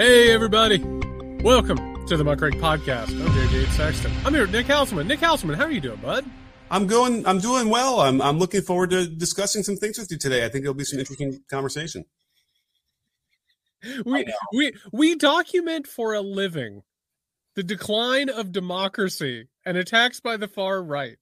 [0.00, 0.78] Hey, everybody.
[1.42, 3.08] Welcome to the Muckrake Podcast.
[3.10, 4.10] I'm JJ Sexton.
[4.24, 5.06] I'm here with Nick Hauselman.
[5.06, 6.24] Nick Hauselman, how are you doing, bud?
[6.70, 7.26] I'm going.
[7.26, 8.00] I'm doing well.
[8.00, 8.22] I'm.
[8.22, 10.46] I'm looking forward to discussing some things with you today.
[10.46, 12.06] I think it'll be some interesting conversation.
[14.06, 14.24] We
[14.54, 16.80] we we document for a living
[17.54, 21.18] the decline of democracy and attacks by the far right,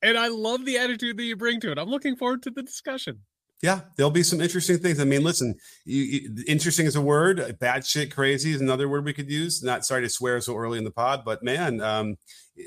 [0.00, 1.76] and I love the attitude that you bring to it.
[1.76, 3.20] I'm looking forward to the discussion.
[3.62, 4.98] Yeah, there'll be some interesting things.
[4.98, 5.54] I mean, listen,
[5.84, 7.58] you, you, interesting is a word.
[7.60, 9.62] Bad shit, crazy is another word we could use.
[9.62, 12.16] Not sorry to swear so early in the pod, but man, um,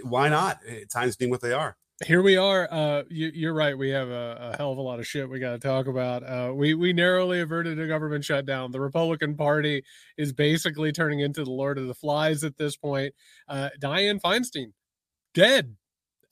[0.03, 0.59] why not?
[0.91, 2.67] Times being what they are here we are.
[2.71, 3.77] Uh, you, are right.
[3.77, 6.23] We have a, a, hell of a lot of shit we got to talk about.
[6.23, 8.71] Uh, we we narrowly averted a government shutdown.
[8.71, 9.83] The Republican Party
[10.17, 13.13] is basically turning into the Lord of the Flies at this point.
[13.47, 14.73] Uh, Dianne Feinstein
[15.33, 15.75] dead.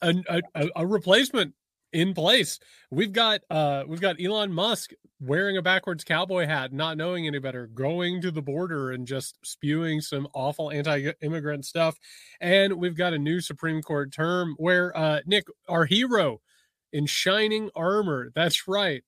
[0.02, 1.54] A, a, a replacement
[1.94, 2.58] in place.
[2.90, 4.90] We've got uh we've got Elon Musk
[5.20, 9.38] wearing a backwards cowboy hat, not knowing any better, going to the border and just
[9.42, 11.96] spewing some awful anti-immigrant stuff.
[12.40, 16.40] And we've got a new Supreme Court term where uh Nick, our hero
[16.92, 19.02] in shining armor, that's right.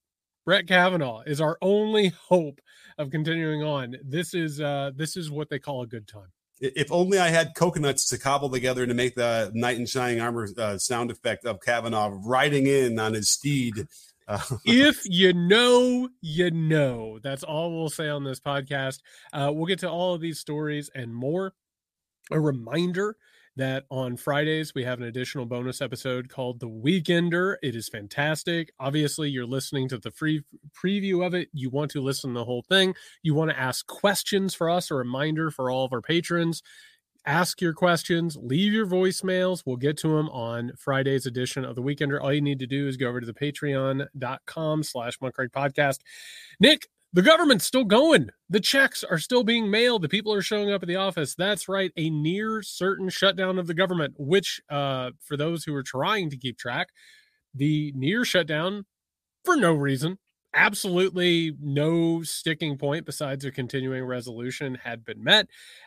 [0.46, 2.60] Brett Kavanaugh is our only hope
[2.98, 3.96] of continuing on.
[4.02, 7.54] This is uh this is what they call a good time if only I had
[7.54, 11.60] coconuts to cobble together to make the knight in shining armor uh, sound effect of
[11.60, 13.86] Kavanaugh riding in on his steed.
[14.28, 17.18] Uh, if you know, you know.
[17.22, 19.00] That's all we'll say on this podcast.
[19.32, 21.54] Uh, we'll get to all of these stories and more.
[22.30, 23.16] A reminder
[23.56, 27.56] that on Fridays we have an additional bonus episode called The Weekender.
[27.62, 28.72] It is fantastic.
[28.78, 31.48] Obviously, you're listening to the free preview of it.
[31.52, 32.94] You want to listen to the whole thing.
[33.22, 36.62] You want to ask questions for us, a reminder for all of our patrons.
[37.26, 39.64] Ask your questions, leave your voicemails.
[39.66, 42.22] We'll get to them on Friday's edition of The Weekender.
[42.22, 45.98] All you need to do is go over to the patreon.com slash podcast.
[46.60, 48.30] Nick, the government's still going.
[48.50, 50.02] The checks are still being mailed.
[50.02, 51.34] The people are showing up at the office.
[51.34, 55.82] That's right, a near certain shutdown of the government, which, uh, for those who are
[55.82, 56.88] trying to keep track,
[57.54, 58.84] the near shutdown
[59.44, 60.18] for no reason,
[60.52, 65.46] absolutely no sticking point besides a continuing resolution had been met.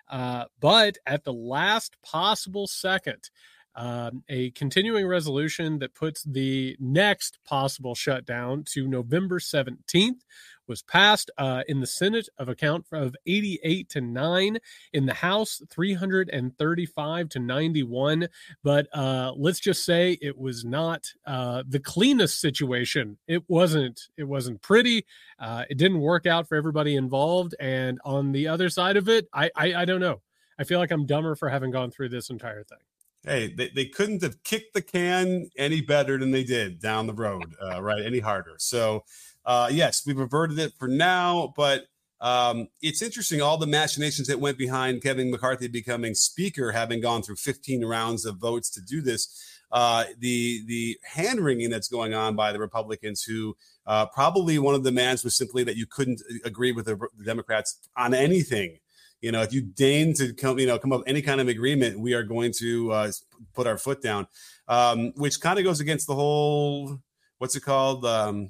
[0.10, 3.30] Uh, but at the last possible second,
[3.76, 10.22] um, a continuing resolution that puts the next possible shutdown to November 17th
[10.70, 14.58] was passed uh, in the Senate of a count of 88 to 9,
[14.94, 18.28] in the House 335 to 91.
[18.64, 23.18] But uh, let's just say it was not uh, the cleanest situation.
[23.28, 24.08] It wasn't.
[24.16, 25.06] It wasn't pretty.
[25.40, 27.56] Uh, it didn't work out for everybody involved.
[27.60, 30.22] And on the other side of it, I, I, I don't know.
[30.58, 32.80] I feel like I'm dumber for having gone through this entire thing
[33.24, 37.14] hey, they, they couldn't have kicked the can any better than they did down the
[37.14, 38.04] road, uh, right?
[38.04, 38.56] Any harder.
[38.58, 39.04] So,
[39.50, 41.88] uh, yes, we've averted it for now, but
[42.22, 47.24] um, it's interesting all the machinations that went behind Kevin McCarthy becoming speaker, having gone
[47.24, 49.28] through 15 rounds of votes to do this.
[49.72, 54.76] Uh, the the hand wringing that's going on by the Republicans, who uh, probably one
[54.76, 58.78] of the demands was simply that you couldn't agree with the, the Democrats on anything
[59.22, 62.00] you know, if you deign to come, you know, come up any kind of agreement,
[62.00, 63.12] we are going to uh,
[63.54, 64.28] put our foot down,
[64.70, 67.00] um, which kind of goes against the whole,
[67.38, 68.50] what's it called, um,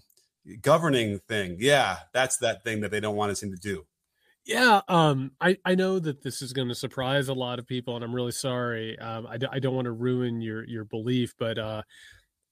[0.57, 1.57] governing thing.
[1.59, 3.85] Yeah, that's that thing that they don't want us to do.
[4.45, 7.95] Yeah, um, I I know that this is going to surprise a lot of people,
[7.95, 8.97] and I'm really sorry.
[8.97, 11.83] Um, I, I don't want to ruin your your belief, but uh,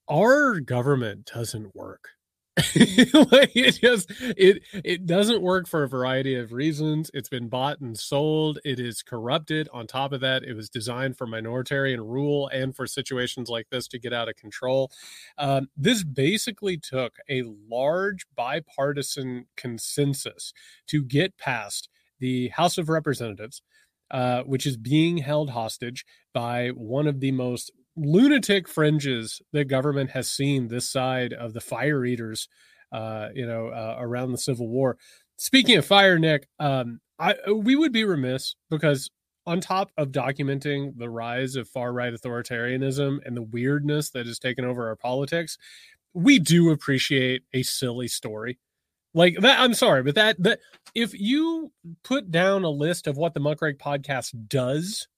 [0.08, 2.10] our government doesn't work.
[3.32, 7.10] like it just it it doesn't work for a variety of reasons.
[7.14, 8.58] It's been bought and sold.
[8.64, 9.68] It is corrupted.
[9.72, 13.86] On top of that it was designed for minoritarian rule and for situations like this
[13.88, 14.90] to get out of control.
[15.38, 20.52] Um, this basically took a large bipartisan consensus
[20.88, 23.62] to get past the house of representatives
[24.10, 30.10] uh, which is being held hostage by one of the most lunatic fringes that government
[30.10, 32.48] has seen this side of the fire eaters,
[32.92, 34.96] uh, you know, uh, around the Civil War.
[35.36, 39.10] Speaking of fire, Nick, um, I we would be remiss because
[39.46, 44.38] on top of documenting the rise of far right authoritarianism and the weirdness that has
[44.38, 45.56] taken over our politics,
[46.12, 48.58] we do appreciate a silly story
[49.14, 49.58] like that.
[49.58, 50.60] I'm sorry, but that that
[50.94, 51.72] if you
[52.04, 55.08] put down a list of what the Muckrake podcast does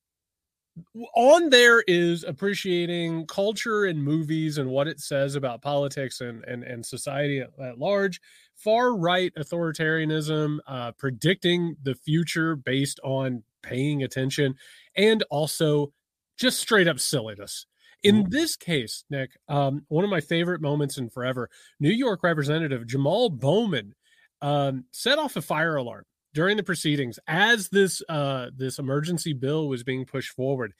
[1.14, 6.62] on there is appreciating culture and movies and what it says about politics and and,
[6.64, 8.20] and society at, at large.
[8.56, 14.54] Far right authoritarianism uh, predicting the future based on paying attention
[14.96, 15.92] and also
[16.38, 17.66] just straight up silliness.
[18.02, 18.30] In mm-hmm.
[18.30, 21.50] this case nick um, one of my favorite moments in forever
[21.80, 23.94] new york representative jamal bowman
[24.40, 26.04] um, set off a fire alarm
[26.34, 30.72] during the proceedings as this uh this emergency bill was being pushed forward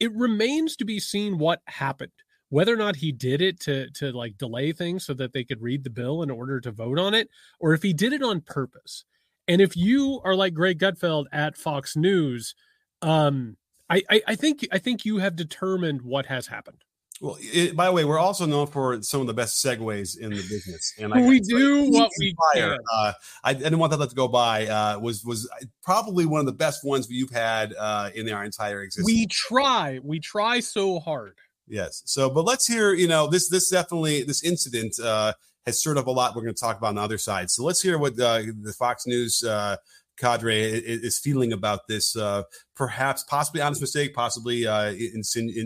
[0.00, 2.12] it remains to be seen what happened
[2.50, 5.60] whether or not he did it to to like delay things so that they could
[5.60, 7.28] read the bill in order to vote on it
[7.60, 9.04] or if he did it on purpose
[9.46, 12.54] and if you are like greg gutfeld at fox news
[13.02, 13.56] um
[13.90, 16.84] I, I, I think I think you have determined what has happened.
[17.20, 20.30] Well, it, by the way, we're also known for some of the best segues in
[20.30, 22.70] the business, and I, we do like, what we fire.
[22.70, 22.78] Can.
[22.92, 23.12] Uh,
[23.42, 24.66] I, I, didn't want that to go by.
[24.68, 25.50] Uh, was was
[25.82, 29.06] probably one of the best ones you've had uh, in our entire existence.
[29.06, 31.34] We try, we try so hard.
[31.66, 32.02] Yes.
[32.06, 32.94] So, but let's hear.
[32.94, 35.32] You know, this this definitely this incident uh,
[35.66, 36.34] has stirred up a lot.
[36.34, 37.50] We're going to talk about on the other side.
[37.50, 39.76] So let's hear what uh, the Fox News uh,
[40.18, 42.42] cadre is feeling about this uh,
[42.74, 44.92] perhaps possibly honest mistake possibly uh,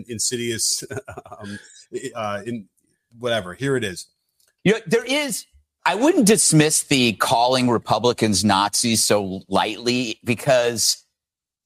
[0.07, 0.83] insidious
[1.39, 1.59] um,
[2.15, 2.67] uh, in
[3.19, 4.07] whatever here it is.
[4.63, 5.45] You know, there is
[5.85, 11.03] i wouldn't dismiss the calling republicans nazis so lightly because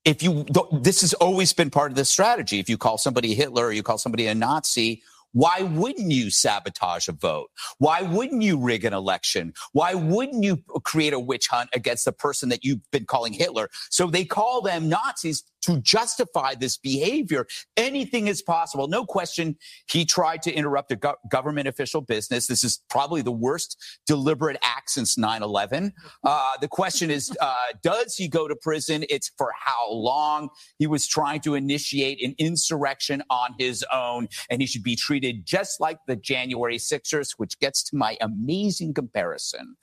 [0.08, 2.60] if you this has always been part of the strategy.
[2.60, 7.08] If you call somebody hitler or you call somebody a nazi why wouldn't you sabotage
[7.08, 7.50] a vote?
[7.78, 9.54] Why wouldn't you rig an election?
[9.74, 13.70] Why wouldn't you create a witch hunt against the person that you've been calling Hitler?
[13.90, 17.46] So they call them Nazis to justify this behavior.
[17.76, 18.88] Anything is possible.
[18.88, 19.58] No question.
[19.90, 22.48] He tried to interrupt a go- government official business.
[22.48, 25.94] This is probably the worst deliberate act since 9 11.
[26.24, 29.06] Uh, the question is, uh, does he go to prison?
[29.10, 30.50] It's for how long?
[30.80, 35.46] He was trying to initiate an insurrection on his own, and he should be treated
[35.46, 39.76] just like the January Sixers, which gets to my amazing comparison.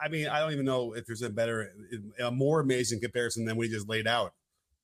[0.00, 1.72] I mean, I don't even know if there's a better,
[2.20, 4.32] a more amazing comparison than we just laid out.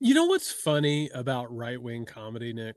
[0.01, 2.77] You know what's funny about right wing comedy, Nick?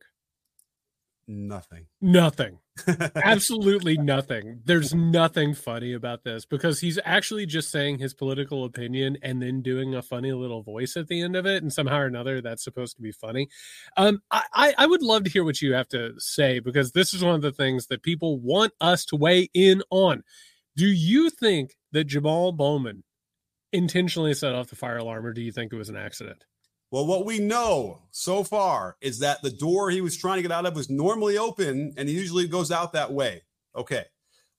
[1.28, 1.86] Nothing.
[2.02, 2.60] Nothing.
[3.16, 4.62] Absolutely nothing.
[4.66, 9.62] There's nothing funny about this because he's actually just saying his political opinion and then
[9.62, 12.64] doing a funny little voice at the end of it, and somehow or another that's
[12.64, 13.50] supposed to be funny.
[13.98, 17.24] Um, I, I would love to hear what you have to say because this is
[17.24, 20.24] one of the things that people want us to weigh in on.
[20.76, 23.04] Do you think that Jamal Bowman
[23.72, 26.46] intentionally set off the fire alarm, or do you think it was an accident?
[26.92, 30.52] Well, what we know so far is that the door he was trying to get
[30.52, 33.44] out of was normally open and he usually goes out that way.
[33.74, 34.04] Okay.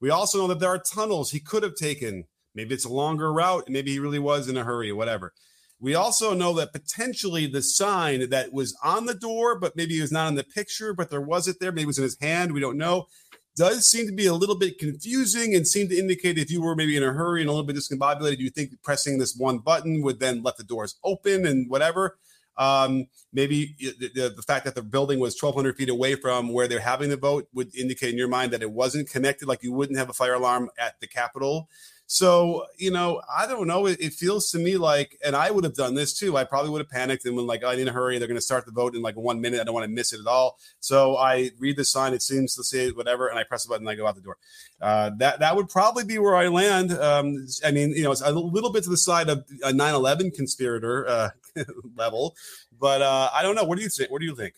[0.01, 2.25] We also know that there are tunnels he could have taken.
[2.55, 3.69] Maybe it's a longer route.
[3.69, 5.35] Maybe he really was in a hurry whatever.
[5.79, 10.03] We also know that potentially the sign that was on the door, but maybe it
[10.03, 11.71] was not in the picture, but there was it there.
[11.71, 12.53] Maybe it was in his hand.
[12.53, 13.09] We don't know.
[13.55, 16.75] Does seem to be a little bit confusing and seem to indicate if you were
[16.75, 20.01] maybe in a hurry and a little bit discombobulated, you think pressing this one button
[20.03, 22.17] would then let the doors open and whatever.
[22.57, 26.69] Um, maybe the, the, the, fact that the building was 1,200 feet away from where
[26.69, 29.73] they're having the vote would indicate in your mind that it wasn't connected, like you
[29.73, 31.69] wouldn't have a fire alarm at the Capitol.
[32.13, 33.87] So, you know, I don't know.
[33.87, 36.37] It, it, feels to me like, and I would have done this too.
[36.37, 38.19] I probably would have panicked and when like, I'm in a hurry.
[38.19, 39.63] They're going to start the vote in like one minute.
[39.63, 40.59] I don't want to miss it at all.
[40.79, 42.13] So I read the sign.
[42.13, 43.89] It seems to say whatever, and I press the button.
[43.89, 44.37] and I go out the door.
[44.79, 46.93] Uh, that that would probably be where I land.
[46.93, 50.35] Um, I mean, you know, it's a little bit to the side of a 9/11
[50.35, 51.31] conspirator uh,
[51.97, 52.37] level,
[52.79, 53.65] but uh, I don't know.
[53.65, 54.11] What do you think?
[54.11, 54.53] What do you think?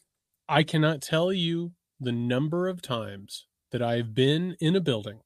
[0.49, 1.71] I cannot tell you
[2.01, 5.21] the number of times that I've been in a building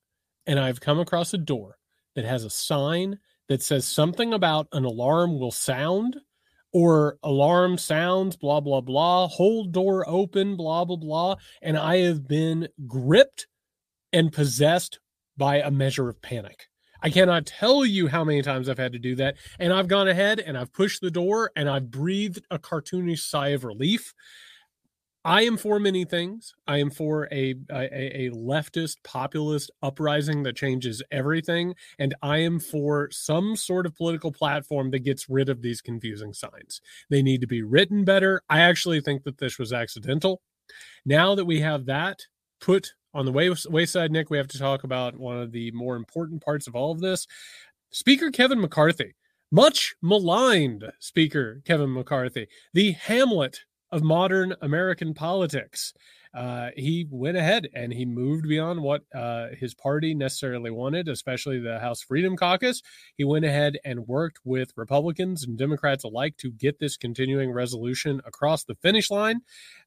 [0.46, 1.77] and I've come across a door
[2.18, 3.16] that has a sign
[3.48, 6.16] that says something about an alarm will sound
[6.72, 11.36] or alarm sounds, blah, blah, blah, hold door open, blah, blah, blah.
[11.62, 13.46] And I have been gripped
[14.12, 14.98] and possessed
[15.36, 16.66] by a measure of panic.
[17.00, 19.36] I cannot tell you how many times I've had to do that.
[19.60, 23.50] And I've gone ahead and I've pushed the door and I've breathed a cartoonish sigh
[23.50, 24.12] of relief.
[25.24, 26.54] I am for many things.
[26.66, 32.60] I am for a, a, a leftist populist uprising that changes everything, and I am
[32.60, 36.80] for some sort of political platform that gets rid of these confusing signs.
[37.10, 38.42] They need to be written better.
[38.48, 40.40] I actually think that this was accidental.
[41.04, 42.20] Now that we have that
[42.60, 45.96] put on the way, wayside, Nick, we have to talk about one of the more
[45.96, 47.26] important parts of all of this.
[47.90, 49.14] Speaker Kevin McCarthy,
[49.50, 53.60] much maligned Speaker Kevin McCarthy, the Hamlet
[53.90, 55.92] of modern American politics.
[56.34, 61.58] Uh, he went ahead and he moved beyond what uh, his party necessarily wanted, especially
[61.58, 62.82] the House Freedom Caucus.
[63.16, 68.20] He went ahead and worked with Republicans and Democrats alike to get this continuing resolution
[68.26, 69.40] across the finish line.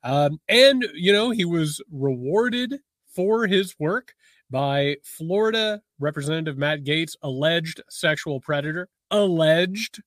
[0.04, 2.80] Um, and, you know, he was rewarded
[3.14, 4.14] for his work
[4.50, 10.02] by Florida Representative Matt Gaetz, alleged sexual predator, alleged.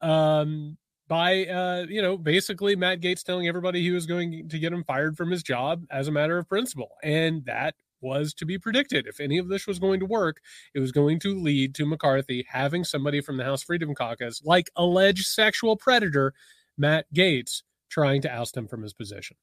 [0.00, 0.78] Um,
[1.10, 4.84] by uh, you know basically Matt Gaetz telling everybody he was going to get him
[4.84, 9.06] fired from his job as a matter of principle, and that was to be predicted.
[9.06, 10.40] If any of this was going to work,
[10.72, 14.70] it was going to lead to McCarthy having somebody from the House Freedom Caucus, like
[14.76, 16.32] alleged sexual predator
[16.78, 19.36] Matt Gaetz, trying to oust him from his position.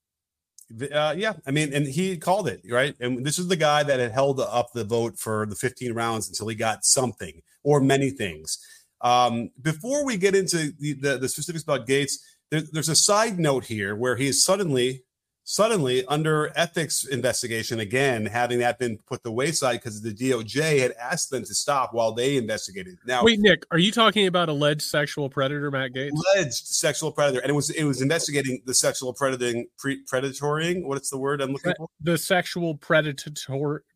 [0.91, 2.95] Uh, yeah, I mean, and he called it right.
[2.99, 6.29] And this is the guy that had held up the vote for the 15 rounds
[6.29, 8.57] until he got something or many things.
[9.01, 12.13] Um, before we get into the, the, the specifics about Gaetz,
[12.49, 15.03] there, there's a side note here where he is suddenly
[15.49, 20.91] suddenly under ethics investigation again, having that been put the wayside because the DOJ had
[20.99, 22.97] asked them to stop while they investigated.
[23.05, 26.11] Now, wait, Nick, are you talking about alleged sexual predator Matt Gaetz?
[26.11, 30.85] Alleged sexual predator, and it was it was investigating the sexual predating pre, predatoring.
[30.85, 31.87] What's the word I'm looking for?
[32.01, 33.31] The sexual predator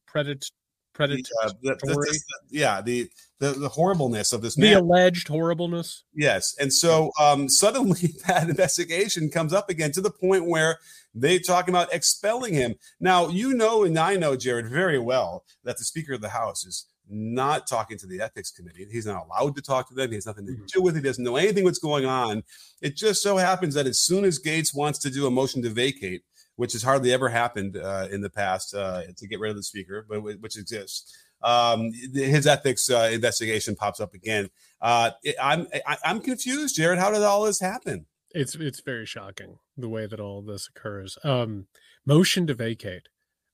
[0.07, 0.47] predator
[0.93, 1.25] predatory.
[1.61, 2.19] The, the, the,
[2.49, 6.03] yeah, the, the the horribleness of this the alleged horribleness.
[6.13, 10.77] Yes, and so um, suddenly that investigation comes up again to the point where
[11.13, 12.75] they talking about expelling him.
[12.99, 16.65] Now you know, and I know Jared very well that the Speaker of the House
[16.65, 18.87] is not talking to the ethics committee.
[18.89, 20.09] He's not allowed to talk to them.
[20.09, 20.65] He has nothing to mm-hmm.
[20.73, 20.99] do with it.
[20.99, 22.43] He doesn't know anything what's going on.
[22.81, 25.69] It just so happens that as soon as Gaetz wants to do a motion to
[25.69, 26.23] vacate,
[26.55, 29.63] which has hardly ever happened uh, in the past uh, to get rid of the
[29.63, 31.15] speaker, but which exists.
[31.43, 34.49] Um, his ethics uh, investigation pops up again.
[34.81, 36.99] Uh, I'm I, am i am confused, Jared.
[36.99, 38.05] How did all this happen?
[38.33, 41.17] It's it's very shocking the way that all this occurs.
[41.23, 41.67] Um,
[42.05, 43.07] motion to vacate.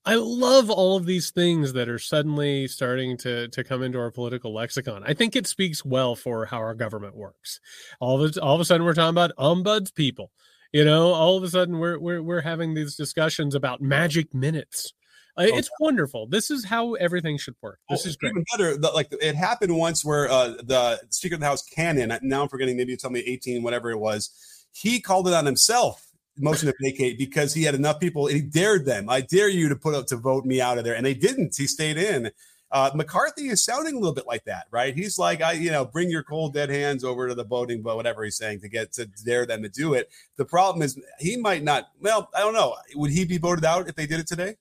[0.05, 4.11] I love all of these things that are suddenly starting to to come into our
[4.11, 5.03] political lexicon.
[5.05, 7.59] I think it speaks well for how our government works.
[7.99, 10.31] All of all of a sudden, we're talking about ombuds people.
[10.73, 14.93] You know, all of a sudden we're we're we're having these discussions about magic minutes.
[15.37, 16.25] Uh, oh, it's wonderful.
[16.27, 17.79] This is how everything should work.
[17.89, 18.31] This oh, is great.
[18.31, 22.17] Even better, the, like it happened once where uh, the Speaker of the House, Cannon,
[22.23, 24.31] now I'm forgetting, maybe you tell me 18, whatever it was,
[24.71, 26.07] he called it on himself,
[26.37, 28.25] motion to vacate, because he had enough people.
[28.25, 29.09] He dared them.
[29.09, 31.55] I dare you to put up to vote me out of there, and they didn't.
[31.55, 32.31] He stayed in.
[32.71, 34.93] Uh, McCarthy is sounding a little bit like that, right?
[34.93, 37.95] He's like, I, you know, bring your cold dead hands over to the voting, but
[37.95, 40.09] whatever he's saying to get to dare them to do it.
[40.35, 41.89] The problem is he might not.
[42.01, 42.75] Well, I don't know.
[42.95, 44.57] Would he be voted out if they did it today?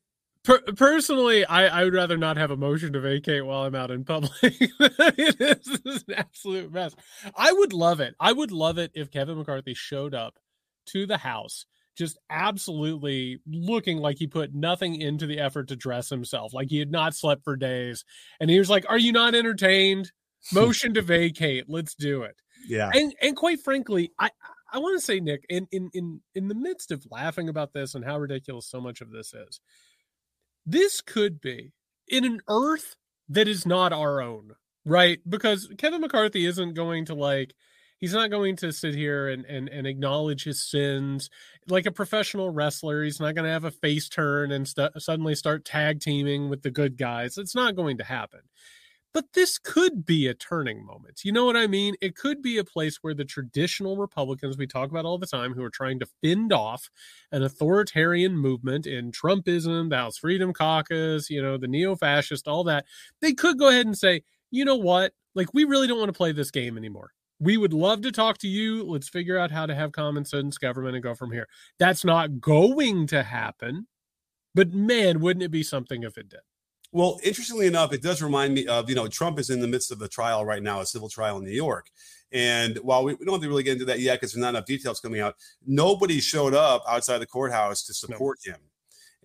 [0.77, 4.05] Personally, I, I would rather not have a motion to vacate while I'm out in
[4.05, 4.31] public.
[4.41, 6.95] this is an absolute mess.
[7.37, 8.15] I would love it.
[8.21, 10.39] I would love it if Kevin McCarthy showed up
[10.87, 16.09] to the House just absolutely looking like he put nothing into the effort to dress
[16.11, 18.05] himself, like he had not slept for days.
[18.39, 20.13] And he was like, Are you not entertained?
[20.53, 21.65] Motion to vacate.
[21.69, 22.37] Let's do it.
[22.69, 22.91] Yeah.
[22.95, 24.31] And and quite frankly, I
[24.73, 27.95] I want to say, Nick, in in in in the midst of laughing about this
[27.95, 29.61] and how ridiculous so much of this is,
[30.65, 31.73] this could be
[32.09, 32.97] in an earth
[33.29, 34.53] that is not our own,
[34.85, 35.19] right?
[35.29, 37.55] Because Kevin McCarthy isn't going to like
[37.99, 41.31] he's not going to sit here and, and, and acknowledge his sins
[41.69, 43.05] like a professional wrestler.
[43.05, 46.63] He's not going to have a face turn and st- suddenly start tag teaming with
[46.63, 47.39] the good guys.
[47.39, 48.41] It's not going to happen.
[49.15, 51.25] But this could be a turning moment.
[51.25, 51.95] You know what I mean?
[52.03, 55.55] It could be a place where the traditional Republicans we talk about all the time,
[55.55, 56.91] who are trying to fend off
[57.33, 62.63] an authoritarian movement in Trumpism, the House Freedom Caucus, you know, the neo fascist, all
[62.65, 62.85] that,
[63.23, 65.15] they could go ahead and say, you know what?
[65.35, 68.39] Like, we really don't want to play this game anymore we would love to talk
[68.39, 68.85] to you.
[68.85, 71.49] Let's figure out how to have common sense government and go from here.
[71.79, 73.87] That's not going to happen,
[74.55, 76.41] but man, wouldn't it be something if it did?
[76.93, 79.93] Well, interestingly enough, it does remind me of, you know, Trump is in the midst
[79.93, 81.91] of a trial right now, a civil trial in New York.
[82.33, 84.51] And while we, we don't have to really get into that yet because there's not
[84.51, 85.35] enough details coming out,
[85.67, 88.53] nobody showed up outside the courthouse to support no.
[88.53, 88.61] him.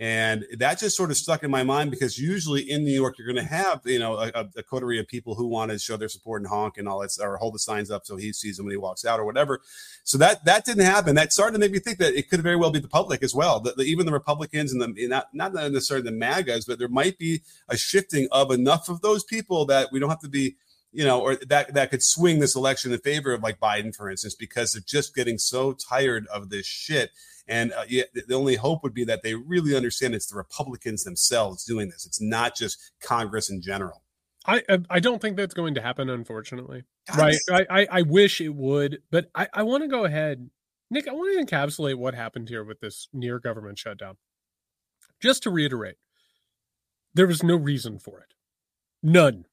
[0.01, 3.31] And that just sort of stuck in my mind because usually in New York, you're
[3.31, 6.09] going to have, you know, a, a, coterie of people who want to show their
[6.09, 8.65] support and honk and all that, or hold the signs up so he sees them
[8.65, 9.61] when he walks out or whatever.
[10.03, 11.13] So that that didn't happen.
[11.13, 13.35] That started to make me think that it could very well be the public as
[13.35, 13.59] well.
[13.59, 17.43] That even the Republicans and the not not necessarily the MAGAs, but there might be
[17.69, 20.55] a shifting of enough of those people that we don't have to be
[20.91, 24.09] you know, or that that could swing this election in favor of like Biden, for
[24.09, 27.11] instance, because they're just getting so tired of this shit.
[27.47, 31.03] And uh, yeah, the only hope would be that they really understand it's the Republicans
[31.03, 32.05] themselves doing this.
[32.05, 34.03] It's not just Congress in general.
[34.45, 36.83] I I don't think that's going to happen, unfortunately.
[37.07, 37.37] God, right?
[37.51, 40.49] I, I, I wish it would, but I I want to go ahead,
[40.89, 41.07] Nick.
[41.07, 44.17] I want to encapsulate what happened here with this near government shutdown.
[45.21, 45.97] Just to reiterate,
[47.13, 48.33] there was no reason for it,
[49.03, 49.45] none.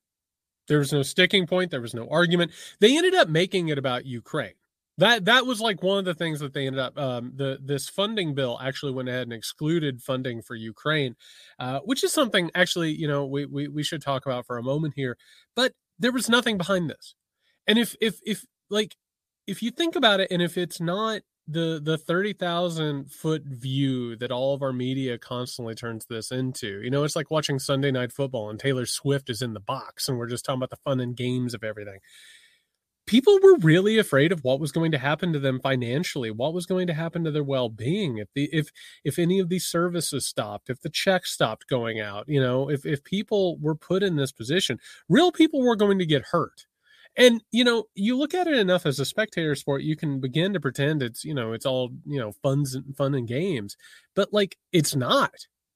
[0.68, 1.70] There was no sticking point.
[1.70, 2.52] There was no argument.
[2.80, 4.54] They ended up making it about Ukraine.
[4.98, 6.98] That that was like one of the things that they ended up.
[6.98, 11.14] Um, the this funding bill actually went ahead and excluded funding for Ukraine,
[11.60, 14.62] uh, which is something actually you know we, we we should talk about for a
[14.62, 15.16] moment here.
[15.54, 17.14] But there was nothing behind this,
[17.66, 18.96] and if if if like
[19.46, 24.30] if you think about it, and if it's not the the 30,000 foot view that
[24.30, 26.82] all of our media constantly turns this into.
[26.82, 30.08] You know, it's like watching Sunday night football and Taylor Swift is in the box
[30.08, 32.00] and we're just talking about the fun and games of everything.
[33.08, 36.66] People were really afraid of what was going to happen to them financially, what was
[36.66, 38.70] going to happen to their well-being if the if
[39.02, 42.84] if any of these services stopped, if the checks stopped going out, you know, if
[42.84, 46.66] if people were put in this position, real people were going to get hurt.
[47.16, 50.52] And you know you look at it enough as a spectator sport you can begin
[50.52, 53.76] to pretend it's you know it's all you know fun's and fun and games
[54.14, 55.32] but like it's not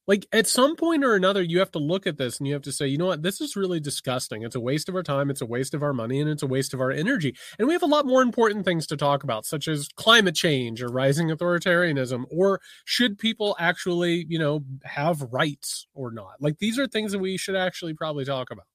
[0.06, 2.62] like at some point or another you have to look at this and you have
[2.62, 5.30] to say you know what this is really disgusting it's a waste of our time
[5.30, 7.74] it's a waste of our money and it's a waste of our energy and we
[7.74, 11.28] have a lot more important things to talk about such as climate change or rising
[11.28, 17.12] authoritarianism or should people actually you know have rights or not like these are things
[17.12, 18.66] that we should actually probably talk about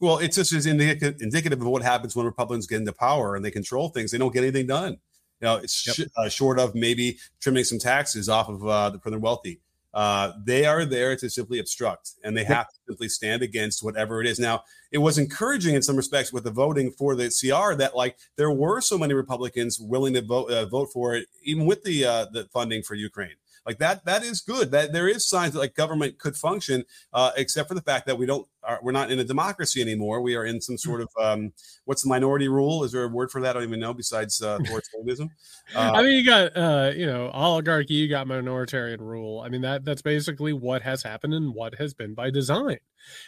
[0.00, 3.44] well, it's just as indicative, indicative of what happens when Republicans get into power and
[3.44, 4.10] they control things.
[4.10, 4.98] They don't get anything done.
[5.40, 5.96] You know, it's yep.
[5.96, 9.60] sh- uh, short of maybe trimming some taxes off of uh, the, for the wealthy.
[9.94, 14.20] Uh, they are there to simply obstruct, and they have to simply stand against whatever
[14.20, 14.40] it is.
[14.40, 18.18] Now, it was encouraging in some respects with the voting for the CR that like
[18.36, 22.04] there were so many Republicans willing to vote uh, vote for it, even with the
[22.04, 23.36] uh, the funding for Ukraine.
[23.66, 24.70] Like that, that is good.
[24.72, 28.18] That there is signs that like government could function, uh, except for the fact that
[28.18, 30.20] we don't, are, we're not in a democracy anymore.
[30.20, 31.52] We are in some sort of um,
[31.86, 32.84] what's the minority rule?
[32.84, 33.50] Is there a word for that?
[33.50, 33.94] I don't even know.
[33.94, 35.30] Besides uh, authoritarianism,
[35.74, 39.40] uh, I mean, you got uh, you know oligarchy, you got minoritarian rule.
[39.40, 42.78] I mean that that's basically what has happened and what has been by design.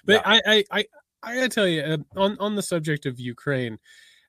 [0.05, 0.33] But yeah.
[0.33, 0.85] I, I I
[1.23, 3.79] I gotta tell you uh, on on the subject of Ukraine.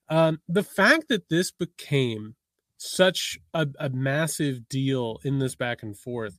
[0.10, 2.36] Um, the fact that this became
[2.78, 6.38] such a, a massive deal in this back and forth.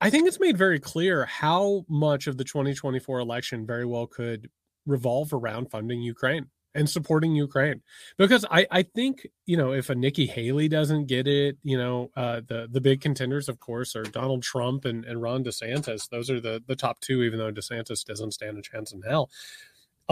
[0.00, 4.50] I think it's made very clear how much of the 2024 election very well could
[4.86, 7.82] revolve around funding Ukraine and supporting Ukraine.
[8.16, 12.10] Because I, I think, you know, if a Nikki Haley doesn't get it, you know,
[12.16, 16.08] uh, the, the big contenders, of course, are Donald Trump and, and Ron DeSantis.
[16.08, 19.30] Those are the, the top two, even though DeSantis doesn't stand a chance in hell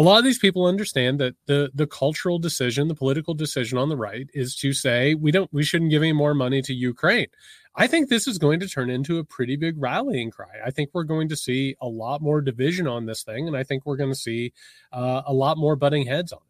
[0.01, 3.91] a lot of these people understand that the the cultural decision, the political decision on
[3.91, 7.27] the right is to say we don't we shouldn't give any more money to Ukraine.
[7.77, 10.55] I think this is going to turn into a pretty big rallying cry.
[10.65, 13.63] I think we're going to see a lot more division on this thing, and I
[13.63, 14.55] think we're going to see
[14.91, 16.50] uh, a lot more butting heads on it.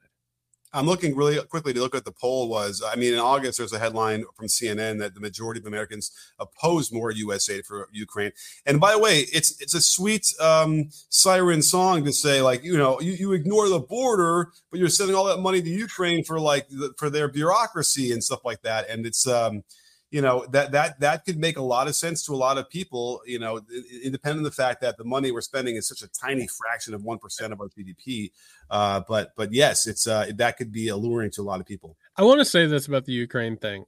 [0.73, 2.83] I'm looking really quickly to look at the poll was.
[2.87, 6.93] I mean, in August, there's a headline from CNN that the majority of Americans oppose
[6.93, 7.49] more U.S.
[7.49, 8.33] aid for Ukraine.
[8.67, 12.77] And by the way, it's it's a sweet um, siren song to say like, you
[12.79, 16.39] know, you, you ignore the border, but you're sending all that money to Ukraine for
[16.39, 18.89] like the, for their bureaucracy and stuff like that.
[18.89, 19.65] And it's um,
[20.11, 22.69] you know that that that could make a lot of sense to a lot of
[22.69, 23.61] people you know
[24.03, 27.03] independent of the fact that the money we're spending is such a tiny fraction of
[27.03, 28.31] 1% of our gdp
[28.71, 31.97] uh, but but yes it's uh, that could be alluring to a lot of people
[32.17, 33.85] i want to say this about the ukraine thing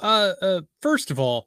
[0.00, 1.46] uh, uh, first of all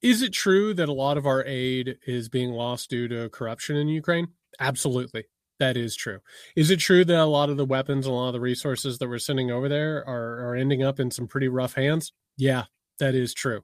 [0.00, 3.76] is it true that a lot of our aid is being lost due to corruption
[3.76, 4.28] in ukraine
[4.60, 5.24] absolutely
[5.58, 6.20] that is true.
[6.54, 8.98] Is it true that a lot of the weapons and a lot of the resources
[8.98, 12.12] that we're sending over there are, are ending up in some pretty rough hands?
[12.36, 12.66] Yeah,
[12.98, 13.62] that is true.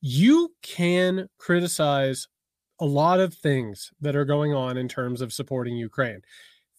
[0.00, 2.28] You can criticize
[2.80, 6.20] a lot of things that are going on in terms of supporting Ukraine.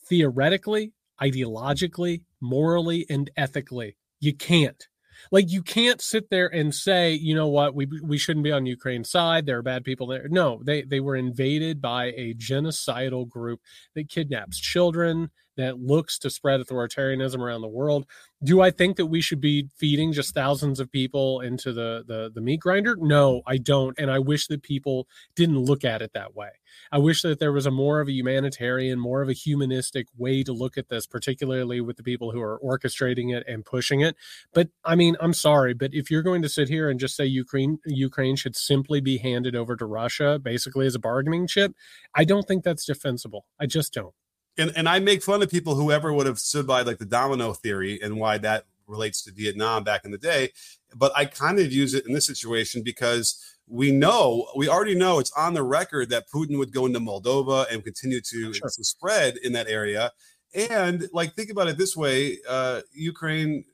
[0.08, 4.88] Theoretically, ideologically, morally, and ethically, you can't.
[5.32, 8.68] Like you can't sit there and say, you know what, we we shouldn't be on
[8.68, 9.48] Ukraine's side.
[9.48, 10.28] There are bad people there.
[10.30, 13.60] No, they they were invaded by a genocidal group
[13.96, 18.06] that kidnaps children, that looks to spread authoritarianism around the world.
[18.44, 22.32] Do I think that we should be feeding just thousands of people into the, the
[22.32, 22.96] the meat grinder?
[22.96, 26.50] No, I don't, and I wish that people didn't look at it that way.
[26.92, 30.44] I wish that there was a more of a humanitarian, more of a humanistic way
[30.44, 34.16] to look at this, particularly with the people who are orchestrating it and pushing it.
[34.54, 37.26] But I mean, I'm sorry, but if you're going to sit here and just say
[37.26, 41.74] Ukraine Ukraine should simply be handed over to Russia, basically as a bargaining chip,
[42.14, 43.48] I don't think that's defensible.
[43.60, 44.14] I just don't
[44.58, 47.54] and and I make fun of people whoever would have stood by like the domino
[47.54, 50.52] theory and why that relates to Vietnam back in the day.
[50.96, 55.20] But I kind of use it in this situation because we know, we already know
[55.20, 58.70] it's on the record that Putin would go into Moldova and continue to, sure.
[58.70, 60.12] to spread in that area.
[60.56, 63.66] And like, think about it this way: uh, Ukraine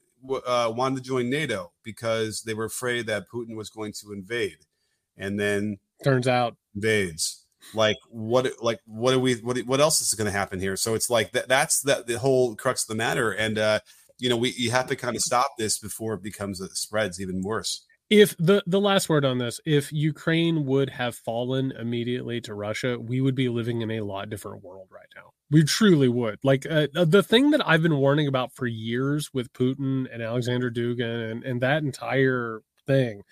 [0.46, 4.58] uh, wanted to join NATO because they were afraid that Putin was going to invade,
[5.16, 7.43] and then turns out invades
[7.74, 10.76] like what like what are we what what else is going to happen here?
[10.76, 13.32] So it's like that that's that the whole crux of the matter.
[13.32, 13.80] And uh
[14.20, 17.20] you know we you have to kind of stop this before it becomes it spreads
[17.22, 17.86] even worse.
[18.10, 23.00] If the the last word on this if ukraine would have fallen immediately to russia
[23.00, 25.32] we would be living in a lot different world right now.
[25.50, 26.40] We truly would.
[26.44, 30.22] Like uh, uh the thing that i've been warning about for years with putin and
[30.22, 33.24] alexander dugin and, and that entire thing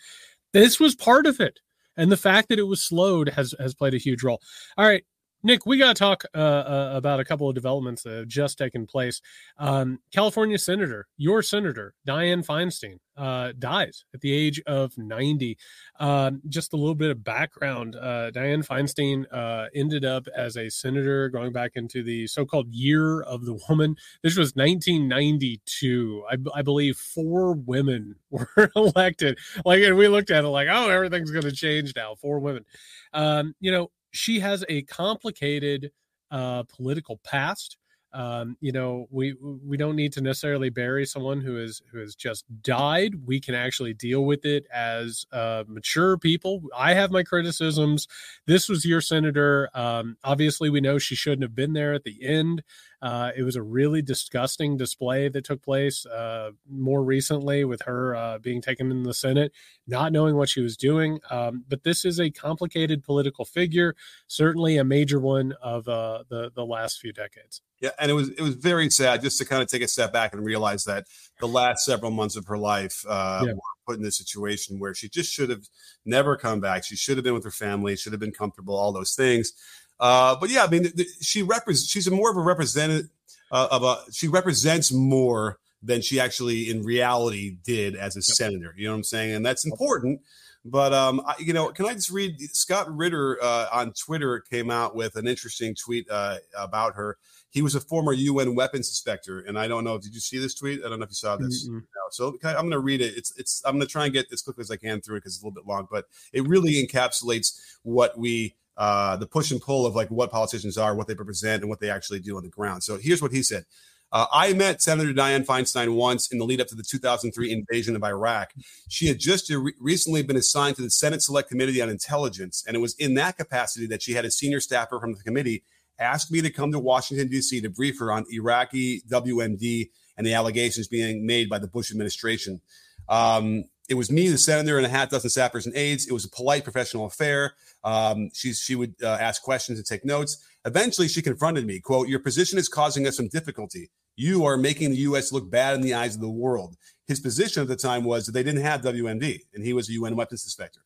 [0.53, 1.59] This was part of it.
[1.97, 4.41] And the fact that it was slowed has has played a huge role.
[4.77, 5.03] All right,
[5.43, 8.57] Nick, we got to talk uh, uh, about a couple of developments that have just
[8.57, 9.21] taken place.
[9.57, 15.57] Um, California Senator, your senator, Dianne Feinstein, uh, dies at the age of 90.
[15.99, 20.69] Um, just a little bit of background uh, Dianne Feinstein uh, ended up as a
[20.69, 23.95] senator going back into the so called Year of the Woman.
[24.23, 26.23] This was 1992.
[26.29, 29.37] I, I believe four women were elected.
[29.65, 32.15] Like, and we looked at it like, oh, everything's going to change now.
[32.15, 32.65] Four women.
[33.13, 35.91] Um, you know, she has a complicated
[36.29, 37.77] uh, political past.
[38.13, 42.13] Um, you know, we we don't need to necessarily bury someone who is who has
[42.13, 43.15] just died.
[43.25, 46.61] We can actually deal with it as uh, mature people.
[46.75, 48.09] I have my criticisms.
[48.47, 49.69] This was your senator.
[49.73, 52.63] Um, obviously, we know she shouldn't have been there at the end.
[53.01, 58.15] Uh, it was a really disgusting display that took place uh, more recently with her
[58.15, 59.51] uh, being taken in the Senate,
[59.87, 61.19] not knowing what she was doing.
[61.29, 63.95] Um, but this is a complicated political figure,
[64.27, 67.61] certainly a major one of uh, the the last few decades.
[67.81, 70.13] Yeah, and it was it was very sad just to kind of take a step
[70.13, 71.07] back and realize that
[71.39, 73.53] the last several months of her life uh, yeah.
[73.53, 75.67] were put in a situation where she just should have
[76.05, 76.83] never come back.
[76.83, 79.53] She should have been with her family, should have been comfortable, all those things.
[80.01, 81.89] Uh, but yeah, I mean, she represents.
[81.89, 83.09] She's a more of a representative
[83.51, 83.99] uh, of a.
[84.11, 88.23] She represents more than she actually in reality did as a yep.
[88.23, 88.73] senator.
[88.75, 89.35] You know what I'm saying?
[89.35, 90.21] And that's important.
[90.63, 94.69] But um, I, you know, can I just read Scott Ritter uh, on Twitter came
[94.69, 97.17] out with an interesting tweet uh, about her.
[97.49, 99.97] He was a former UN weapons inspector, and I don't know.
[99.97, 100.81] Did you see this tweet?
[100.85, 101.67] I don't know if you saw this.
[101.67, 101.77] Mm-hmm.
[101.77, 102.01] No.
[102.11, 103.17] So I'm going to read it.
[103.17, 103.61] It's it's.
[103.65, 105.43] I'm going to try and get as quickly as I can through it because it's
[105.43, 109.85] a little bit long, but it really encapsulates what we uh, the push and pull
[109.85, 112.49] of like what politicians are, what they represent, and what they actually do on the
[112.49, 112.81] ground.
[112.83, 113.65] So here's what he said.
[114.11, 117.95] Uh, I met Senator Dianne Feinstein once in the lead up to the 2003 invasion
[117.95, 118.53] of Iraq.
[118.89, 122.75] She had just re- recently been assigned to the Senate Select Committee on Intelligence, and
[122.75, 125.61] it was in that capacity that she had a senior staffer from the committee
[125.99, 127.61] ask me to come to Washington, D.C.
[127.61, 132.61] to brief her on Iraqi WMD and the allegations being made by the Bush administration.
[133.07, 136.07] Um, it was me, the senator, and a half dozen staffers and aides.
[136.07, 137.55] It was a polite professional affair.
[137.83, 140.45] Um, she, she would uh, ask questions and take notes.
[140.65, 143.89] Eventually, she confronted me, quote, your position is causing us some difficulty.
[144.15, 145.31] You are making the U.S.
[145.31, 146.75] look bad in the eyes of the world.
[147.07, 149.93] His position at the time was that they didn't have WMD, and he was a
[149.93, 150.81] UN weapons inspector.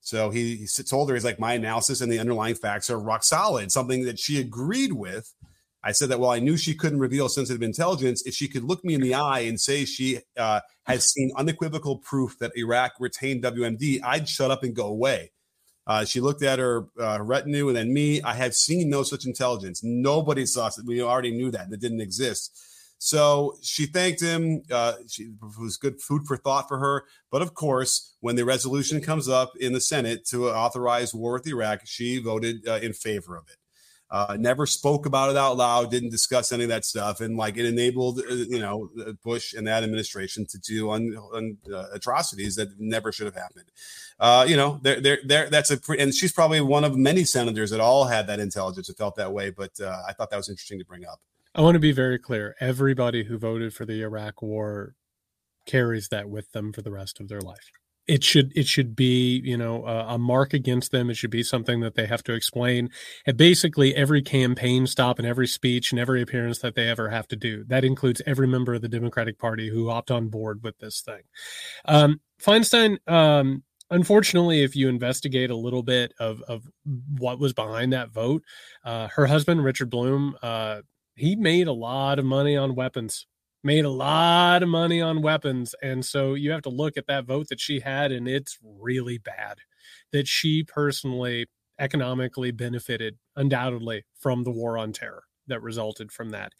[0.00, 3.24] So he, he told her, he's like, my analysis and the underlying facts are rock
[3.24, 5.34] solid, something that she agreed with.
[5.82, 8.26] I said that, while I knew she couldn't reveal sensitive intelligence.
[8.26, 11.98] If she could look me in the eye and say she uh, has seen unequivocal
[11.98, 15.30] proof that Iraq retained WMD, I'd shut up and go away.
[15.86, 18.20] Uh, she looked at her uh, retinue and then me.
[18.22, 19.80] I had seen no such intelligence.
[19.82, 20.74] Nobody saw it.
[20.84, 21.70] We already knew that.
[21.70, 22.58] That didn't exist.
[22.98, 24.62] So she thanked him.
[24.70, 27.04] Uh, she, it was good food for thought for her.
[27.30, 31.46] But of course, when the resolution comes up in the Senate to authorize war with
[31.46, 33.56] Iraq, she voted uh, in favor of it.
[34.10, 37.58] Uh, never spoke about it out loud, didn't discuss any of that stuff, and like
[37.58, 38.88] it enabled, uh, you know,
[39.22, 43.70] Bush and that administration to do un, un, uh, atrocities that never should have happened.
[44.18, 45.50] Uh, you know, there, there, there.
[45.50, 48.88] That's a pre- and she's probably one of many senators that all had that intelligence
[48.88, 49.50] and felt that way.
[49.50, 51.20] But uh, I thought that was interesting to bring up.
[51.54, 52.56] I want to be very clear.
[52.60, 54.94] Everybody who voted for the Iraq War
[55.66, 57.72] carries that with them for the rest of their life
[58.08, 61.10] it should it should be you know a, a, mark against them.
[61.10, 62.90] It should be something that they have to explain.
[63.26, 67.28] At basically every campaign stop and every speech and every appearance that they ever have
[67.28, 70.78] to do that includes every member of the democratic party who hopped on board with
[70.78, 71.22] this thing.
[71.84, 76.64] Um, feinstein um, unfortunately if you investigate a little bit of, of
[77.18, 78.42] what was behind that vote
[78.84, 80.80] uh, her husband richard blum uh,
[81.16, 83.26] he made a lot of money on weapons
[83.64, 85.74] made a lot of money on weapons.
[85.82, 89.18] And so you have to look at that vote that she had, and it's really
[89.18, 89.58] bad
[90.12, 91.46] that she personally
[91.78, 96.52] economically benefited undoubtedly from the war on terror that resulted from that.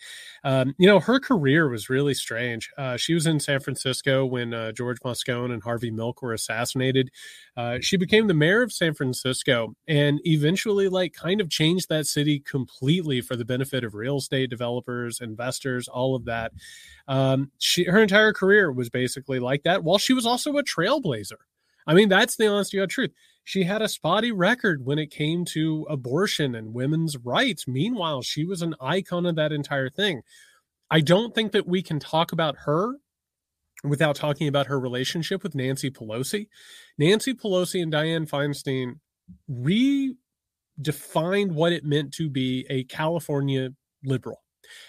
[0.44, 2.70] Um, you know, her career was really strange.
[2.76, 7.10] Uh, she was in San Francisco when uh, George Moscone and Harvey Milk were assassinated.
[7.56, 12.06] Uh, she became the mayor of San Francisco and eventually, like, kind of changed that
[12.06, 16.52] city completely for the benefit of real estate developers, investors, all of that.
[17.06, 21.38] Um, she, her entire career was basically like that, while she was also a trailblazer.
[21.86, 23.12] I mean, that's the honest truth
[23.48, 27.66] she had a spotty record when it came to abortion and women's rights.
[27.66, 30.20] Meanwhile, she was an icon of that entire thing.
[30.90, 32.96] I don't think that we can talk about her
[33.84, 36.48] without talking about her relationship with Nancy Pelosi.
[36.98, 38.96] Nancy Pelosi and Dianne Feinstein
[39.50, 43.70] redefined what it meant to be a California
[44.04, 44.42] liberal.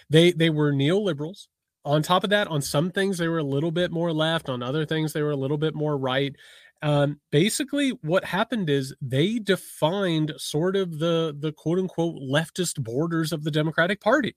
[0.10, 1.48] They they were neoliberals.
[1.86, 4.62] on top of that, on some things they were a little bit more left, on
[4.62, 6.36] other things they were a little bit more right.
[6.82, 13.34] Um, basically, what happened is they defined sort of the the quote unquote leftist borders
[13.34, 14.36] of the Democratic Party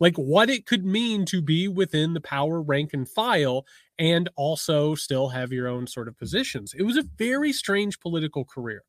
[0.00, 3.64] like what it could mean to be within the power rank and file
[3.98, 6.74] and also still have your own sort of positions.
[6.76, 8.82] It was a very strange political career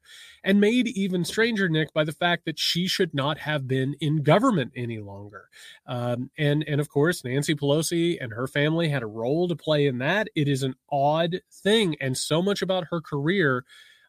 [0.44, 4.24] and made even stranger, Nick, by the fact that she should not have been in
[4.24, 5.50] government any longer.
[5.86, 9.86] Um, and, and of course, Nancy Pelosi and her family had a role to play
[9.86, 10.30] in that.
[10.36, 11.96] It is an odd thing.
[12.02, 13.66] And so much about her career,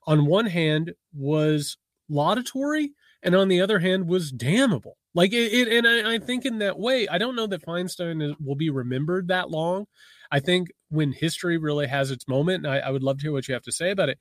[0.07, 1.77] on one hand, was
[2.09, 2.93] laudatory
[3.23, 6.59] and on the other hand was damnable like it, it and I, I, think in
[6.59, 9.87] that way, I don't know that Feinstein will be remembered that long.
[10.31, 13.33] I think when history really has its moment, and I, I would love to hear
[13.33, 14.19] what you have to say about it.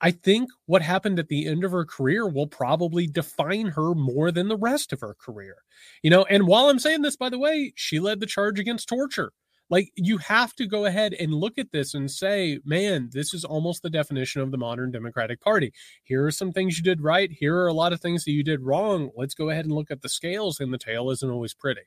[0.00, 4.30] I think what happened at the end of her career will probably define her more
[4.30, 5.56] than the rest of her career.
[6.02, 8.88] You know, and while I'm saying this, by the way, she led the charge against
[8.88, 9.32] torture.
[9.70, 13.44] Like you have to go ahead and look at this and say, man, this is
[13.44, 15.72] almost the definition of the modern Democratic Party.
[16.04, 17.30] Here are some things you did right.
[17.30, 19.10] Here are a lot of things that you did wrong.
[19.16, 21.82] Let's go ahead and look at the scales, and the tale isn't always pretty.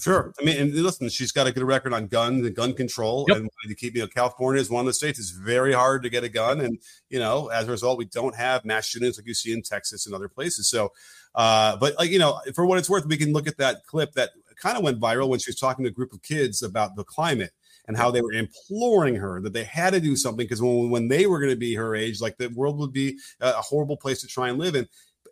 [0.00, 0.32] Sure.
[0.40, 3.26] I mean, and listen, she's got a good record on guns and gun control.
[3.28, 3.36] Yep.
[3.36, 5.18] And to keep, you know, California is one of the states.
[5.18, 6.60] It's very hard to get a gun.
[6.60, 6.78] And,
[7.10, 10.06] you know, as a result, we don't have mass shootings like you see in Texas
[10.06, 10.68] and other places.
[10.70, 10.92] So,
[11.34, 14.12] uh, but like, you know, for what it's worth, we can look at that clip
[14.12, 14.30] that
[14.62, 17.04] kind of went viral when she was talking to a group of kids about the
[17.04, 17.50] climate
[17.88, 21.08] and how they were imploring her that they had to do something because when, when
[21.08, 24.20] they were going to be her age, like the world would be a horrible place
[24.20, 24.86] to try and live in.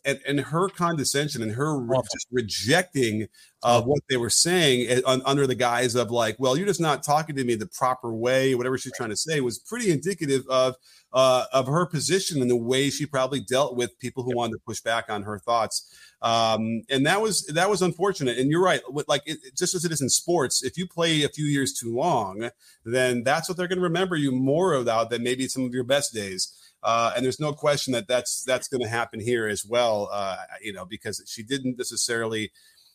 [0.04, 3.28] And, and her condescension and her re- just rejecting
[3.62, 7.02] of what they were saying eh, under the guise of like, well, you're just not
[7.02, 10.76] talking to me the proper way, whatever she's trying to say was pretty indicative of
[11.12, 14.60] uh, of her position and the way she probably dealt with people who wanted to
[14.66, 15.92] push back on her thoughts.
[16.22, 18.38] Um, and that was that was unfortunate.
[18.38, 18.80] And you're right.
[19.08, 21.94] Like it, just as it is in sports, if you play a few years too
[21.94, 22.50] long,
[22.84, 25.84] then that's what they're going to remember you more about than maybe some of your
[25.84, 26.56] best days.
[26.82, 30.08] Uh, and there's no question that that's that's going to happen here as well.
[30.12, 32.50] Uh, you know, because she didn't necessarily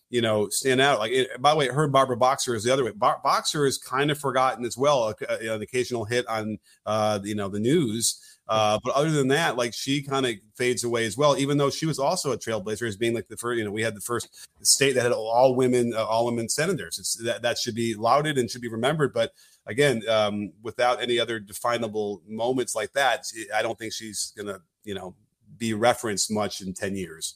[0.09, 0.99] you know, stand out.
[0.99, 2.91] Like, it, by the way, her Barbara Boxer is the other way.
[2.91, 5.13] Bo- Boxer is kind of forgotten as well.
[5.27, 8.21] Uh, you an occasional hit on, uh, you know, the news.
[8.47, 11.71] Uh, but other than that, like she kind of fades away as well, even though
[11.71, 14.01] she was also a trailblazer as being like the first, you know, we had the
[14.01, 16.99] first state that had all women, uh, all women senators.
[16.99, 19.13] It's that, that should be lauded and should be remembered.
[19.13, 19.31] But
[19.65, 24.61] again, um, without any other definable moments like that, I don't think she's going to,
[24.83, 25.15] you know,
[25.57, 27.35] be referenced much in 10 years.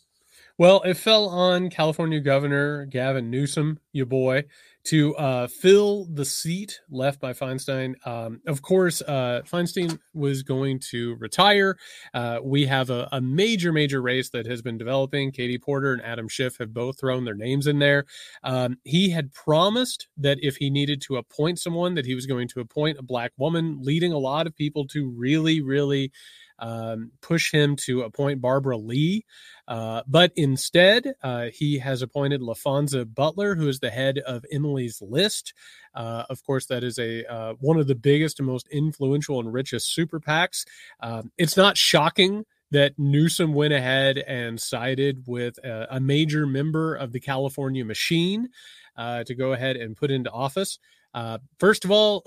[0.57, 4.43] Well, it fell on California Governor Gavin Newsom, your boy,
[4.89, 7.93] to uh, fill the seat left by Feinstein.
[8.07, 11.77] Um, of course, uh, Feinstein was going to retire.
[12.11, 15.31] Uh, we have a, a, major, major race that has been developing.
[15.31, 18.05] Katie Porter and Adam Schiff have both thrown their names in there.
[18.43, 22.47] Um, he had promised that if he needed to appoint someone, that he was going
[22.47, 26.11] to appoint a black woman, leading a lot of people to really, really
[26.59, 29.25] um, push him to appoint Barbara Lee.
[29.67, 35.01] Uh, but instead, uh, he has appointed Laphonza Butler, who is the head of Emily's
[35.01, 35.53] List.
[35.93, 39.53] Uh, of course, that is a uh, one of the biggest and most influential and
[39.53, 40.65] richest super PACs.
[40.99, 46.95] Um, it's not shocking that Newsom went ahead and sided with a, a major member
[46.95, 48.49] of the California machine
[48.97, 50.79] uh, to go ahead and put into office.
[51.13, 52.21] Uh, first of all,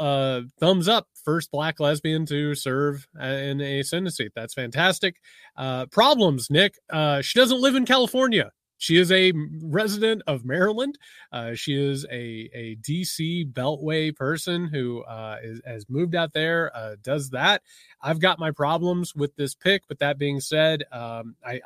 [0.59, 4.33] thumbs up, first black lesbian to serve uh, in a Senate seat.
[4.35, 5.17] That's fantastic.
[5.57, 6.79] Uh, problems, Nick.
[6.91, 8.53] Uh, she doesn't live in California.
[8.79, 9.33] She is a
[9.63, 10.99] resident of Maryland.
[11.31, 16.77] Uh, she is a, a DC Beltway person who uh, is, has moved out there,
[16.77, 17.63] uh, does that.
[18.01, 21.61] I've got my problems with this pick, but that being said, um, I,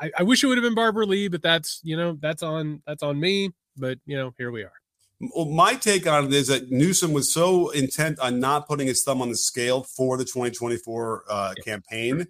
[0.00, 2.82] I, I wish it would have been Barbara Lee, but that's you know that's on
[2.86, 3.50] that's on me.
[3.76, 4.81] But you know here we are
[5.22, 9.22] my take on it is that Newsom was so intent on not putting his thumb
[9.22, 12.26] on the scale for the 2024 uh, campaign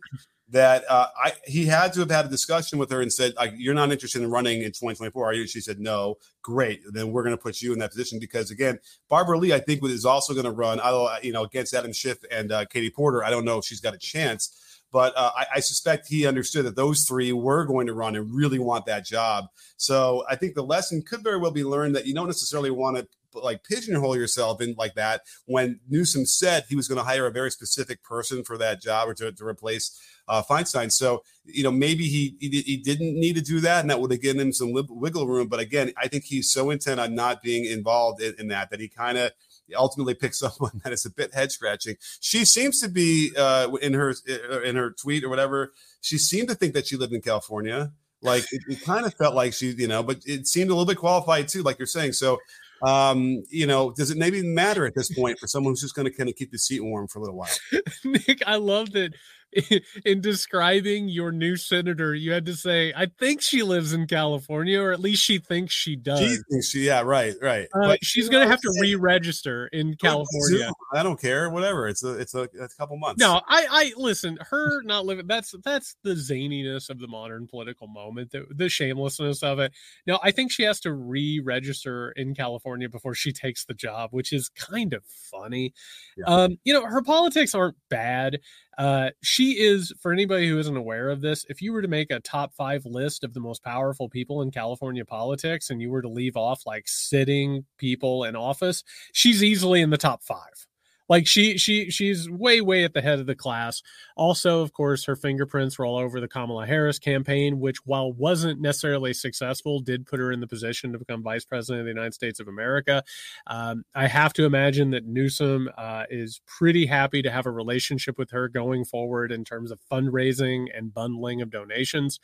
[0.53, 3.75] that uh, I, he had to have had a discussion with her and said, "You're
[3.75, 7.37] not interested in running in 2024, are you?" She said, "No." Great, then we're going
[7.37, 8.79] to put you in that position because again,
[9.09, 10.81] Barbara Lee, I think, is also going to run.
[10.81, 13.81] Although you know, against Adam Schiff and uh, Katie Porter, I don't know if she's
[13.81, 14.62] got a chance.
[14.93, 18.33] But uh, I, I, suspect he understood that those three were going to run and
[18.33, 19.47] really want that job.
[19.79, 22.99] So I think the lesson could very well be learned that you don't necessarily want
[22.99, 27.27] to like pigeonhole yourself in like that when Newsom said he was going to hire
[27.27, 30.93] a very specific person for that job or to, to replace uh, Feinstein.
[30.93, 34.11] So, you know, maybe he, he, he didn't need to do that and that would
[34.11, 35.49] have given him some wiggle room.
[35.49, 38.81] But again, I think he's so intent on not being involved in, in that that
[38.81, 39.33] he kind of
[39.75, 41.97] ultimately pick someone that is a bit head scratching.
[42.21, 45.73] She seems to be uh, in her uh, in her tweet or whatever.
[46.01, 47.93] She seemed to think that she lived in California.
[48.23, 50.87] Like it, it kind of felt like she, you know, but it seemed a little
[50.87, 52.13] bit qualified too, like you're saying.
[52.13, 52.39] So
[52.83, 56.07] Um, you know, does it maybe matter at this point for someone who's just going
[56.07, 57.49] to kind of keep the seat warm for a little while?
[58.05, 59.15] Nick, I love that
[60.05, 64.81] in describing your new senator, you had to say, "I think she lives in California,
[64.81, 67.69] or at least she thinks she does." She thinks she, yeah, right, right.
[67.75, 70.71] Uh, but she's going to have to re-register in California.
[70.93, 71.89] I don't care, whatever.
[71.89, 73.21] It's a, it's a, a couple months.
[73.21, 74.39] No, I, I listen.
[74.41, 75.27] Her not living.
[75.27, 78.31] That's that's the zaniness of the modern political moment.
[78.31, 79.73] The, the shamelessness of it.
[80.07, 84.33] No, I think she has to re-register in California before she takes the job, which
[84.33, 85.75] is kind of funny.
[86.17, 86.25] Yeah.
[86.27, 88.41] Um, you know, her politics aren't bad.
[88.83, 92.11] Uh, she is, for anybody who isn't aware of this, if you were to make
[92.11, 96.03] a top five list of the most powerful people in California politics and you were
[96.03, 100.67] to leave off like sitting people in office, she's easily in the top five.
[101.13, 103.83] Like she she she's way way at the head of the class.
[104.17, 108.63] Also, of course, her fingerprints were all over the Kamala Harris campaign, which while wasn't
[108.63, 112.15] necessarily successful, did put her in the position to become vice president of the United
[112.15, 113.05] States of America.
[113.47, 118.17] Um, I have to imagine that Newsom uh, is pretty happy to have a relationship
[118.17, 122.21] with her going forward in terms of fundraising and bundling of donations,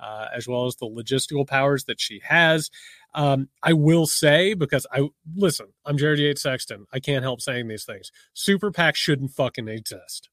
[0.00, 2.70] uh, as well as the logistical powers that she has.
[3.14, 6.86] Um, I will say because I listen, I'm Jared Yates Sexton.
[6.92, 8.10] I can't help saying these things.
[8.34, 10.28] Super PACs shouldn't fucking exist.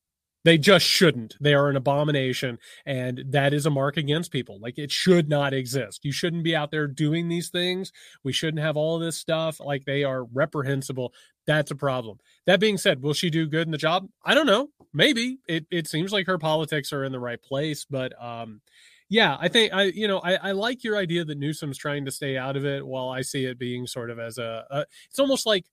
[0.48, 1.36] They just shouldn't.
[1.42, 4.60] They are an abomination, and that is a mark against people.
[4.62, 6.06] Like it should not exist.
[6.06, 7.92] You shouldn't be out there doing these things.
[8.24, 9.60] We shouldn't have all this stuff.
[9.60, 11.14] Like they are reprehensible.
[11.48, 12.20] That's a problem.
[12.46, 14.08] That being said, will she do good in the job?
[14.24, 14.70] I don't know.
[14.94, 15.40] Maybe.
[15.50, 18.62] It it seems like her politics are in the right place, but um,
[19.10, 22.12] yeah, I think I, you know, I, I like your idea that Newsom's trying to
[22.12, 25.20] stay out of it while I see it being sort of as a, a it's
[25.20, 25.66] almost like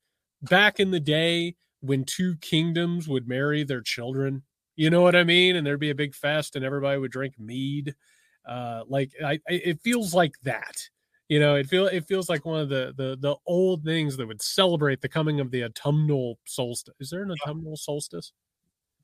[0.43, 4.43] back in the day when two kingdoms would marry their children.
[4.77, 5.57] You know what I mean?
[5.57, 7.95] And there'd be a big fest and everybody would drink mead.
[8.47, 10.77] Uh, like I, I it feels like that.
[11.29, 14.27] You know, it feel it feels like one of the the the old things that
[14.29, 16.95] would celebrate the coming of the autumnal solstice.
[17.01, 18.33] Is there an autumnal solstice?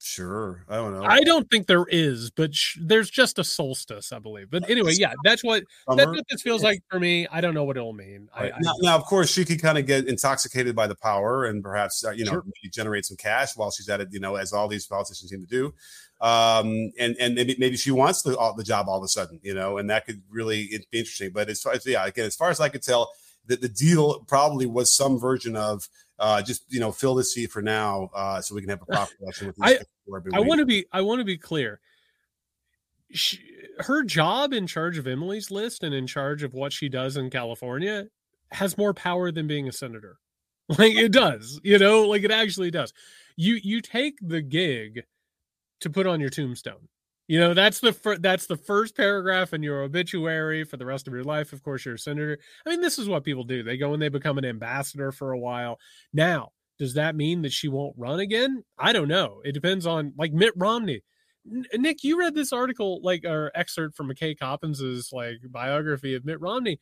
[0.02, 0.64] Sure.
[0.66, 1.04] I don't know.
[1.04, 4.50] I don't think there is, but sh- there's just a solstice, I believe.
[4.50, 7.26] But anyway, yeah, that's what that's what this feels like for me.
[7.30, 8.30] I don't know what it'll mean.
[8.34, 8.50] Right.
[8.50, 11.62] I, now, now, of course, she could kind of get intoxicated by the power and
[11.62, 12.44] perhaps uh, you know sure.
[12.72, 14.08] generate some cash while she's at it.
[14.10, 15.74] You know, as all these politicians seem to do.
[16.22, 19.38] Um, and and maybe maybe she wants the all, the job all of a sudden.
[19.42, 21.30] You know, and that could really be interesting.
[21.34, 23.10] But as far as yeah, again, as far as I could tell,
[23.48, 27.50] that the deal probably was some version of uh, just you know fill the seat
[27.50, 29.48] for now uh, so we can have a proper election.
[29.48, 29.78] With I
[30.32, 31.80] I want to be I want to be clear.
[33.12, 33.40] She,
[33.78, 37.28] her job in charge of Emily's list and in charge of what she does in
[37.30, 38.06] California
[38.52, 40.18] has more power than being a senator.
[40.78, 42.92] Like it does, you know, like it actually does.
[43.34, 45.02] You you take the gig
[45.80, 46.86] to put on your tombstone.
[47.30, 51.06] You know, that's the fir- that's the first paragraph in your obituary for the rest
[51.06, 51.52] of your life.
[51.52, 52.36] Of course, you're a senator.
[52.66, 53.62] I mean, this is what people do.
[53.62, 55.78] They go and they become an ambassador for a while.
[56.12, 58.64] Now, does that mean that she won't run again?
[58.76, 59.42] I don't know.
[59.44, 61.02] It depends on like Mitt Romney.
[61.44, 66.40] Nick, you read this article, like or excerpt from McKay Coppins's like biography of Mitt
[66.40, 66.80] Romney.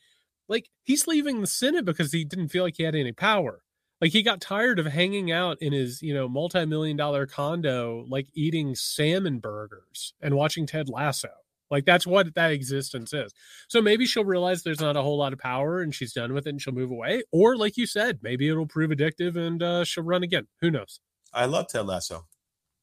[0.49, 3.61] Like he's leaving the Senate because he didn't feel like he had any power
[4.01, 8.29] like he got tired of hanging out in his you know multi-million dollar condo like
[8.35, 11.31] eating salmon burgers and watching ted lasso.
[11.71, 13.35] Like that's what that existence is.
[13.69, 16.47] So maybe she'll realize there's not a whole lot of power and she's done with
[16.47, 17.23] it and she'll move away.
[17.31, 20.47] Or like you said maybe it'll prove addictive and uh, she'll run again.
[20.61, 21.01] Who knows?
[21.33, 22.27] I love ted lasso.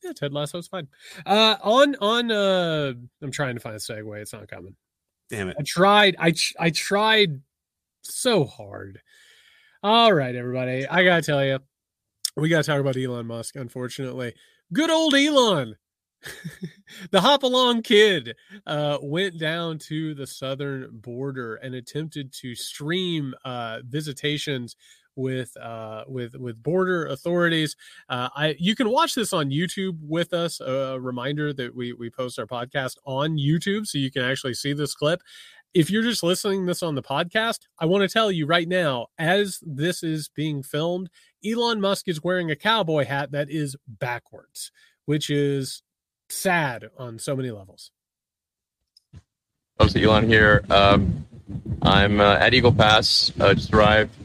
[0.03, 0.87] Yeah ted lasso's fine.
[1.25, 4.21] Uh on on uh i'm trying to find a segue.
[4.21, 4.75] It's not coming.
[5.29, 5.57] Damn it.
[5.59, 7.41] I tried i i tried
[8.03, 9.01] so hard
[9.85, 10.87] all right, everybody.
[10.87, 11.59] I got to tell you,
[12.35, 14.33] we got to talk about Elon Musk, unfortunately.
[14.73, 15.75] Good old Elon.
[17.11, 23.35] the hop along kid uh, went down to the southern border and attempted to stream
[23.45, 24.75] uh, visitations
[25.15, 27.75] with uh, with with border authorities.
[28.09, 30.59] Uh, I you can watch this on YouTube with us.
[30.61, 34.73] A reminder that we we post our podcast on YouTube, so you can actually see
[34.73, 35.21] this clip
[35.75, 39.07] if you're just listening this on the podcast, I want to tell you right now,
[39.19, 41.09] as this is being filmed,
[41.45, 44.71] Elon Musk is wearing a cowboy hat that is backwards,
[45.03, 45.83] which is
[46.29, 47.91] sad on so many levels.
[49.77, 50.63] Folks, Elon here.
[50.69, 51.27] Um,
[51.81, 54.15] I'm uh, at Eagle Pass, uh, just arrived,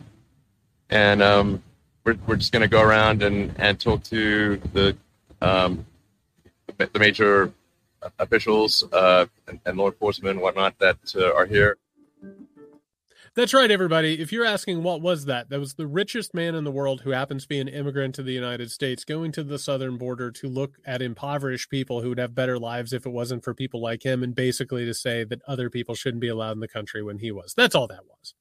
[0.88, 1.62] and um,
[2.04, 4.96] we're, we're just going to go around and, and talk to the
[5.42, 5.84] um,
[6.78, 7.52] the major
[8.18, 11.76] officials uh, and, and, law enforcement and whatnot that uh, are here.
[13.36, 14.20] That's right, everybody.
[14.20, 17.10] If you're asking what was that, that was the richest man in the world who
[17.10, 20.48] happens to be an immigrant to the United States going to the southern border to
[20.48, 24.02] look at impoverished people who would have better lives if it wasn't for people like
[24.04, 27.18] him, and basically to say that other people shouldn't be allowed in the country when
[27.18, 27.54] he was.
[27.56, 28.34] That's all that was.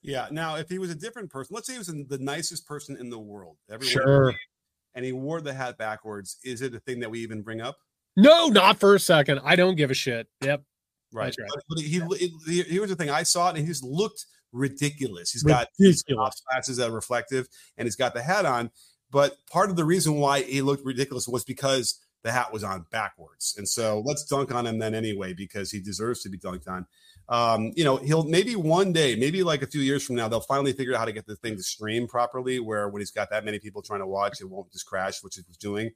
[0.00, 0.28] Yeah.
[0.30, 3.10] Now, if he was a different person, let's say he was the nicest person in
[3.10, 4.34] the world, everyone Sure.
[4.94, 7.76] and he wore the hat backwards, is it a thing that we even bring up?
[8.16, 9.40] No, not for a second.
[9.44, 10.28] I don't give a shit.
[10.42, 10.62] Yep.
[11.12, 11.34] Right.
[11.38, 11.48] Right.
[11.48, 12.02] But, but he,
[12.46, 13.10] he, here's the thing.
[13.10, 15.30] I saw it and he just looked ridiculous.
[15.30, 16.42] He's got Ridiculous.
[16.50, 18.70] glasses that are reflective and he's got the hat on.
[19.10, 22.86] But part of the reason why he looked ridiculous was because the hat was on
[22.90, 23.54] backwards.
[23.58, 26.86] And so let's dunk on him then anyway, because he deserves to be dunked on.
[27.28, 30.40] Um, you know, he'll maybe one day, maybe like a few years from now, they'll
[30.40, 33.30] finally figure out how to get the thing to stream properly, where when he's got
[33.30, 35.90] that many people trying to watch, it won't just crash, which it was doing.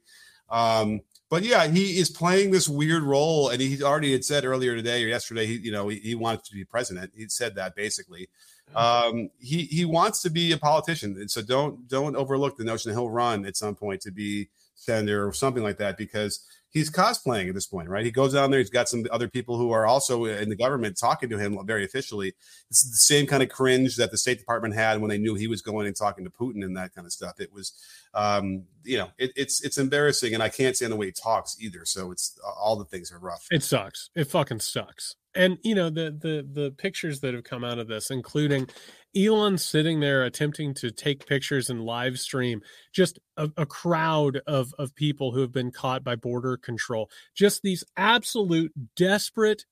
[0.49, 4.75] Um, but yeah, he is playing this weird role, and he already had said earlier
[4.75, 7.11] today or yesterday, he, you know, he, he wanted to be president.
[7.15, 8.29] He said that basically.
[8.75, 12.91] Um, he he wants to be a politician, and so don't don't overlook the notion
[12.91, 16.91] that he'll run at some point to be senator or something like that because he's
[16.91, 18.05] cosplaying at this point, right?
[18.05, 18.59] He goes down there.
[18.59, 21.85] He's got some other people who are also in the government talking to him very
[21.85, 22.33] officially.
[22.69, 25.47] It's the same kind of cringe that the State Department had when they knew he
[25.47, 27.39] was going and talking to Putin and that kind of stuff.
[27.39, 27.73] It was,
[28.13, 31.57] um, you know, it, it's it's embarrassing, and I can't stand the way he talks
[31.59, 31.85] either.
[31.85, 33.47] So it's all the things are rough.
[33.51, 34.09] It sucks.
[34.15, 35.15] It fucking sucks.
[35.37, 38.67] And you know the the the pictures that have come out of this, including
[39.15, 42.61] Elon sitting there attempting to take pictures and live stream,
[42.91, 47.09] just a, a crowd of of people who have been caught by border control.
[47.35, 49.65] Just these absolute desperate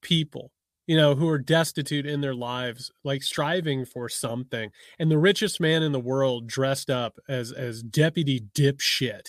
[0.00, 0.52] people,
[0.86, 4.70] you know, who are destitute in their lives, like striving for something.
[4.98, 9.28] And the richest man in the world dressed up as as deputy dipshit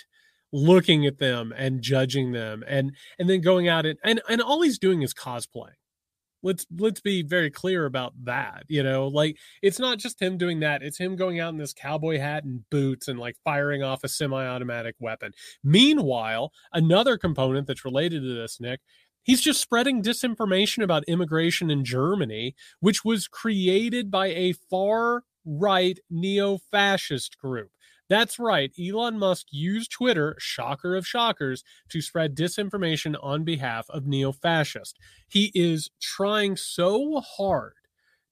[0.54, 4.62] looking at them and judging them and and then going out and and, and all
[4.62, 5.70] he's doing is cosplaying
[6.44, 10.60] let's let's be very clear about that you know like it's not just him doing
[10.60, 14.04] that it's him going out in this cowboy hat and boots and like firing off
[14.04, 15.32] a semi-automatic weapon.
[15.64, 18.82] Meanwhile another component that's related to this nick
[19.24, 26.00] he's just spreading disinformation about immigration in germany which was created by a far right
[26.10, 27.72] neo-fascist group
[28.12, 28.74] that's right.
[28.78, 35.00] Elon Musk used Twitter, shocker of shockers, to spread disinformation on behalf of neo fascist.
[35.30, 37.72] He is trying so hard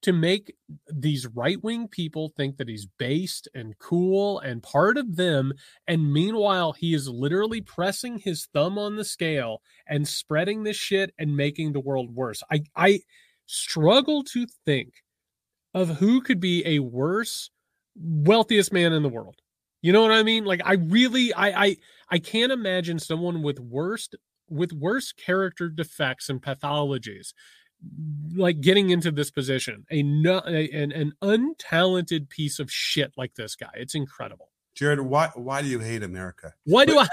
[0.02, 0.54] to make
[0.92, 5.54] these right wing people think that he's based and cool and part of them.
[5.88, 11.14] And meanwhile, he is literally pressing his thumb on the scale and spreading this shit
[11.18, 12.44] and making the world worse.
[12.52, 13.00] I, I
[13.46, 15.04] struggle to think
[15.74, 17.50] of who could be a worse,
[17.96, 19.38] wealthiest man in the world.
[19.82, 20.46] You know what I mean?
[20.46, 21.78] Like I really I I
[22.10, 24.16] I can't imagine someone with worst
[24.50, 27.34] with worse character defects and pathologies
[28.36, 29.86] like getting into this position.
[29.90, 33.72] A, no, a an, an untalented piece of shit like this guy.
[33.76, 34.52] It's incredible.
[34.76, 36.54] Jared, why why do you hate America?
[36.66, 37.08] Why do I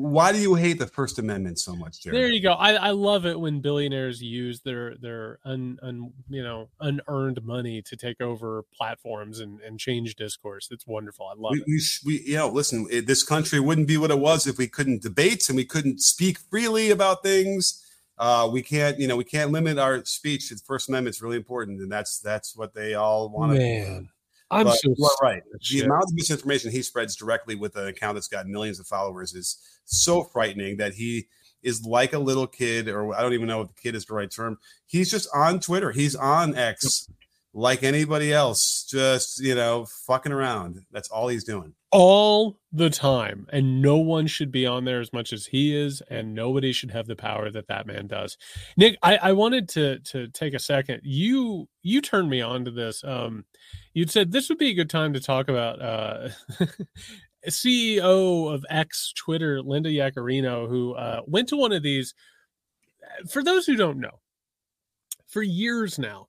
[0.00, 2.18] Why do you hate the First Amendment so much, Jared?
[2.18, 2.52] There you go.
[2.52, 7.82] I, I love it when billionaires use their their un, un you know unearned money
[7.82, 10.68] to take over platforms and, and change discourse.
[10.70, 11.26] It's wonderful.
[11.26, 11.66] I love we, it.
[11.66, 14.68] We, we, you know, listen, it, this country wouldn't be what it was if we
[14.68, 17.84] couldn't debate and we couldn't speak freely about things.
[18.16, 20.48] Uh, we can't, you know, we can't limit our speech.
[20.48, 24.06] The First Amendment's really important, and that's that's what they all want to.
[24.50, 25.42] I'm But so right.
[25.52, 25.84] The shit.
[25.84, 29.58] amount of misinformation he spreads directly with an account that's got millions of followers is
[29.84, 31.26] so frightening that he
[31.62, 34.14] is like a little kid, or I don't even know if the kid is the
[34.14, 34.58] right term.
[34.86, 35.90] He's just on Twitter.
[35.92, 37.08] He's on X
[37.52, 40.80] like anybody else, just you know, fucking around.
[40.92, 41.74] That's all he's doing.
[41.92, 46.00] all the time and no one should be on there as much as he is
[46.08, 48.38] and nobody should have the power that that man does
[48.76, 52.70] nick i, I wanted to to take a second you you turned me on to
[52.70, 53.44] this um
[53.94, 56.28] you'd said this would be a good time to talk about uh
[57.48, 62.14] ceo of x twitter linda yaccarino who uh went to one of these
[63.30, 64.20] for those who don't know
[65.26, 66.26] for years now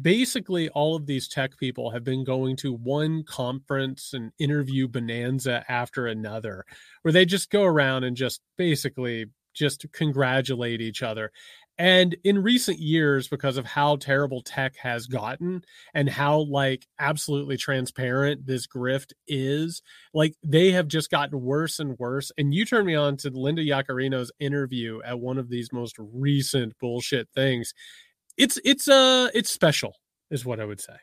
[0.00, 5.64] basically all of these tech people have been going to one conference and interview bonanza
[5.68, 6.64] after another
[7.02, 11.30] where they just go around and just basically just congratulate each other
[11.78, 17.56] and in recent years because of how terrible tech has gotten and how like absolutely
[17.56, 22.30] transparent this grift is like they have just gotten worse and worse.
[22.38, 26.78] And you turned me on to linda yaccarino's interview at one of these most recent
[26.78, 27.74] bullshit things.
[28.36, 29.96] It's it's uh it's special
[30.30, 30.96] is what i would say.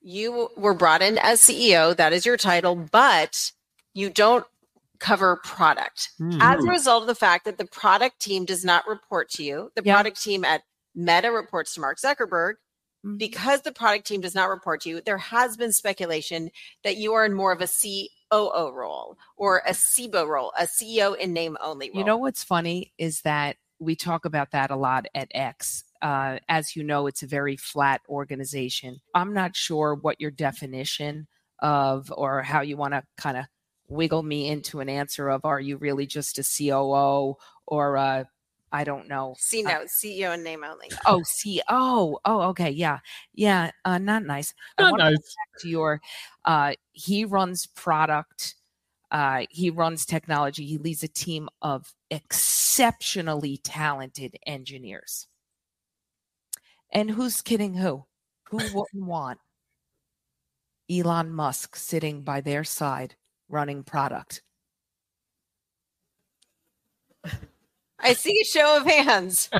[0.00, 3.52] You were brought in as CEO, that is your title, but
[3.94, 4.46] you don't
[5.00, 6.10] cover product.
[6.18, 6.38] Hmm.
[6.40, 9.70] As a result of the fact that the product team does not report to you,
[9.74, 9.94] the Yeah.
[9.94, 10.62] product team at
[10.94, 12.54] Meta reports to Mark Zuckerberg.
[13.06, 13.18] Mhm.
[13.18, 16.50] Because the product team does not report to you, there has been speculation
[16.82, 21.12] that you are in more of a COO role or a CINO role, a CEO
[21.14, 21.98] in name only role.
[21.98, 25.84] You know what's funny is that we talk about that a lot at X.
[26.00, 29.00] uh, as you know, it's a very flat organization.
[29.16, 31.26] I'm not sure what your definition
[31.60, 33.46] of or how you want to kind of
[33.88, 37.36] wiggle me into an answer of are you really just a COO
[37.66, 38.28] or a
[38.70, 39.34] I don't know.
[39.38, 40.90] C note, CEO and name only.
[41.06, 41.62] Oh, C.
[41.68, 42.98] Oh, oh, okay, yeah,
[43.34, 43.70] yeah.
[43.84, 44.52] Uh, not nice.
[44.78, 45.16] Not nice.
[45.60, 46.02] To your,
[46.44, 48.56] uh, he runs product.
[49.10, 50.66] Uh, he runs technology.
[50.66, 55.28] He leads a team of exceptionally talented engineers.
[56.90, 58.04] And who's kidding who?
[58.50, 59.38] Who wouldn't want
[60.90, 63.16] Elon Musk sitting by their side
[63.48, 64.42] running product?
[68.00, 69.50] I see a show of hands.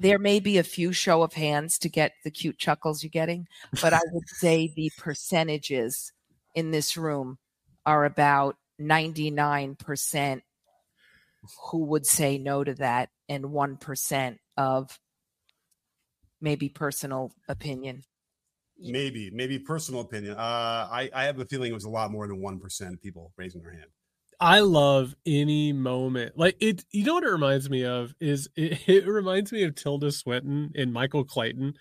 [0.00, 3.46] there may be a few show of hands to get the cute chuckles you're getting,
[3.82, 6.12] but I would say the percentages
[6.54, 7.38] in this room
[7.84, 10.40] are about 99%
[11.70, 14.98] who would say no to that and 1% of
[16.40, 18.02] maybe personal opinion.
[18.78, 20.34] Maybe, maybe personal opinion.
[20.34, 23.32] Uh, I, I have a feeling it was a lot more than 1% of people
[23.36, 23.86] raising their hand.
[24.38, 26.36] I love any moment.
[26.36, 29.74] Like it, you know what it reminds me of is it, it, reminds me of
[29.74, 31.74] Tilda Swinton in Michael Clayton,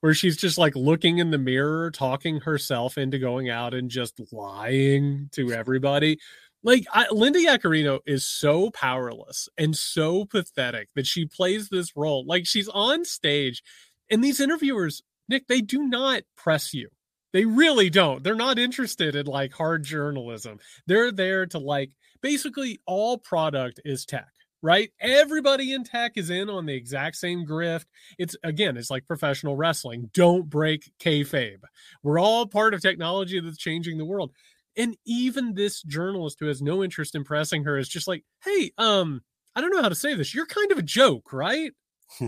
[0.00, 4.20] where she's just like looking in the mirror, talking herself into going out and just
[4.32, 6.18] lying to everybody.
[6.62, 12.26] Like I, Linda Yaccarino is so powerless and so pathetic that she plays this role.
[12.26, 13.62] Like she's on stage,
[14.10, 16.88] and these interviewers, Nick, they do not press you.
[17.32, 18.24] They really don't.
[18.24, 20.58] They're not interested in like hard journalism.
[20.86, 24.28] They're there to like basically all product is tech,
[24.60, 24.90] right?
[25.00, 27.84] Everybody in tech is in on the exact same grift.
[28.18, 30.10] It's again, it's like professional wrestling.
[30.12, 31.62] Don't break kayfabe.
[32.02, 34.32] We're all part of technology that's changing the world.
[34.76, 38.72] And even this journalist who has no interest in pressing her is just like, hey,
[38.78, 39.22] um,
[39.54, 40.34] I don't know how to say this.
[40.34, 41.72] You're kind of a joke, right?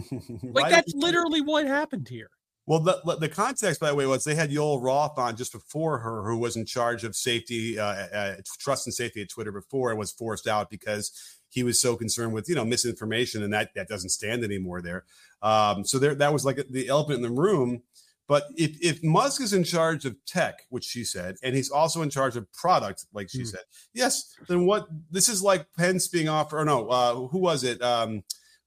[0.42, 2.30] like that's literally what happened here.
[2.66, 5.98] Well, the, the context, by the way, was they had Yoel Roth on just before
[5.98, 9.90] her, who was in charge of safety, uh, uh, trust and safety at Twitter before,
[9.90, 11.10] and was forced out because
[11.48, 15.04] he was so concerned with you know misinformation, and that that doesn't stand anymore there.
[15.42, 17.82] Um, so there, that was like the elephant in the room.
[18.28, 22.02] But if if Musk is in charge of tech, which she said, and he's also
[22.02, 23.46] in charge of product, like she mm.
[23.48, 24.86] said, yes, then what?
[25.10, 26.60] This is like Pence being offered.
[26.60, 27.82] Or no, uh, who was it?
[27.82, 28.22] Um,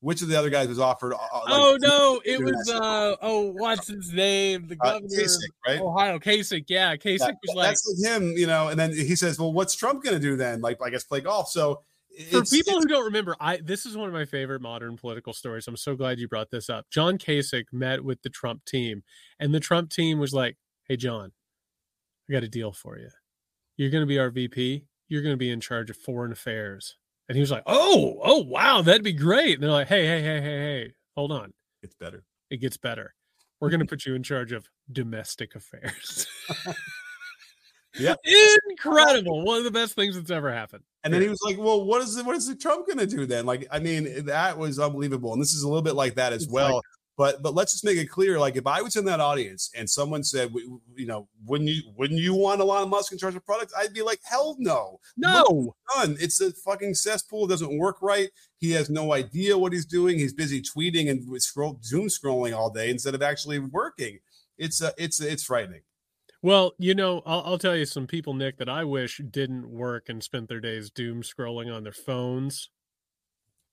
[0.06, 1.14] which of the other guys was offered?
[1.14, 4.68] Uh, like, oh no, it was uh oh, what's his name?
[4.68, 5.82] The uh, governor, uh, Kasich, right?
[5.82, 6.66] Ohio, Kasich.
[6.68, 8.68] Yeah, Kasich was like that's like him, you know.
[8.68, 10.62] And then he says, "Well, what's Trump going to do then?
[10.62, 11.82] Like, I guess play golf." So
[12.32, 15.68] for people who don't remember, I this is one of my favorite modern political stories.
[15.68, 16.86] I'm so glad you brought this up.
[16.92, 19.02] John Kasich met with the Trump team,
[19.40, 20.56] and the Trump team was like,
[20.88, 21.32] "Hey, John,
[22.30, 23.10] I got a deal for you.
[23.76, 24.86] You're going to be our VP.
[25.08, 26.96] You're going to be in charge of foreign affairs."
[27.28, 30.22] And he was like, "Oh, oh, wow, that'd be great." And they're like, "Hey, hey,
[30.22, 31.54] hey, hey, hey, hold on.
[31.82, 32.24] It's better.
[32.50, 33.14] It gets better.
[33.60, 36.28] We're going to put you in charge of domestic affairs."
[38.00, 38.16] yeah,
[38.70, 39.44] incredible.
[39.44, 40.84] One of the best things that's ever happened.
[41.04, 42.26] And then he was like, "Well, what is it?
[42.26, 45.34] What is the Trump going to do then?" Like, I mean, that was unbelievable.
[45.34, 46.76] And this is a little bit like that as it's well.
[46.76, 46.84] Like,
[47.18, 48.40] but but let's just make it clear.
[48.40, 50.54] Like if I was in that audience and someone said,
[50.96, 53.72] you know, wouldn't you wouldn't you want Elon Musk in charge of product?
[53.78, 56.18] I'd be like, hell no, no, done.
[56.20, 57.46] It's a fucking cesspool.
[57.46, 58.30] It doesn't work right.
[58.58, 60.20] He has no idea what he's doing.
[60.20, 64.20] He's busy tweeting and scroll Zoom scrolling all day instead of actually working.
[64.58, 65.82] It's uh, it's it's frightening.
[66.42, 70.10] Well, you know, I'll, I'll, tell you some people, Nick, that I wish didn't work
[70.10, 72.70] and spent their days doom scrolling on their phones.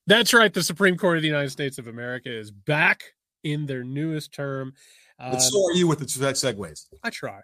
[0.07, 0.55] That's right.
[0.55, 3.13] The Supreme Court of the United States of America is back
[3.43, 4.75] in their newest term.
[5.19, 6.87] Um, so are you with the segues?
[7.03, 7.41] I try.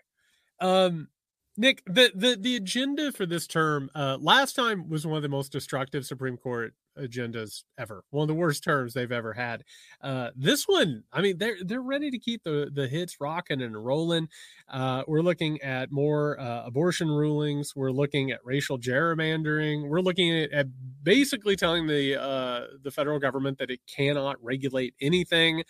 [0.61, 1.09] Um,
[1.57, 5.28] Nick, the, the the agenda for this term uh, last time was one of the
[5.28, 8.05] most destructive Supreme Court agendas ever.
[8.11, 9.64] One of the worst terms they've ever had.
[10.03, 13.84] Uh, this one, I mean, they're they're ready to keep the the hits rocking and
[13.84, 14.28] rolling.
[14.68, 17.74] Uh, we're looking at more uh, abortion rulings.
[17.74, 19.88] We're looking at racial gerrymandering.
[19.88, 20.66] We're looking at, at
[21.03, 25.62] basically telling the uh, the federal government that it cannot regulate anything,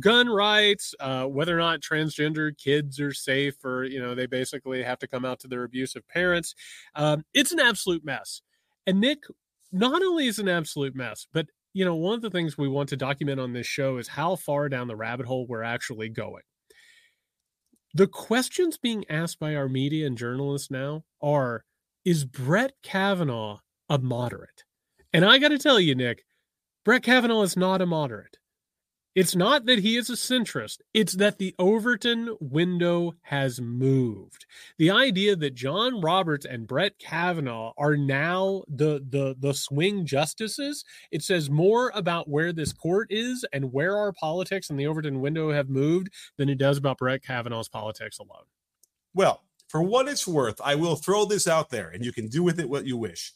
[0.00, 4.82] gun rights, uh, whether or not transgender kids are safe, or you know they basically
[4.82, 6.54] have to come out to their abusive parents.
[6.94, 8.42] Um, it's an absolute mess.
[8.86, 9.24] And Nick,
[9.72, 12.88] not only is an absolute mess, but you know, one of the things we want
[12.88, 16.42] to document on this show is how far down the rabbit hole we're actually going.
[17.92, 21.64] The questions being asked by our media and journalists now are
[22.04, 23.58] Is Brett Kavanaugh
[23.88, 24.64] a moderate?
[25.12, 26.24] And I got to tell you, Nick,
[26.84, 28.38] Brett Kavanaugh is not a moderate.
[29.16, 30.80] It's not that he is a centrist.
[30.92, 34.44] It's that the Overton window has moved.
[34.76, 40.84] The idea that John Roberts and Brett Kavanaugh are now the the the swing justices,
[41.10, 45.22] it says more about where this court is and where our politics and the Overton
[45.22, 48.44] window have moved than it does about Brett Kavanaugh's politics alone.
[49.14, 52.42] Well, for what it's worth, I will throw this out there and you can do
[52.42, 53.32] with it what you wish.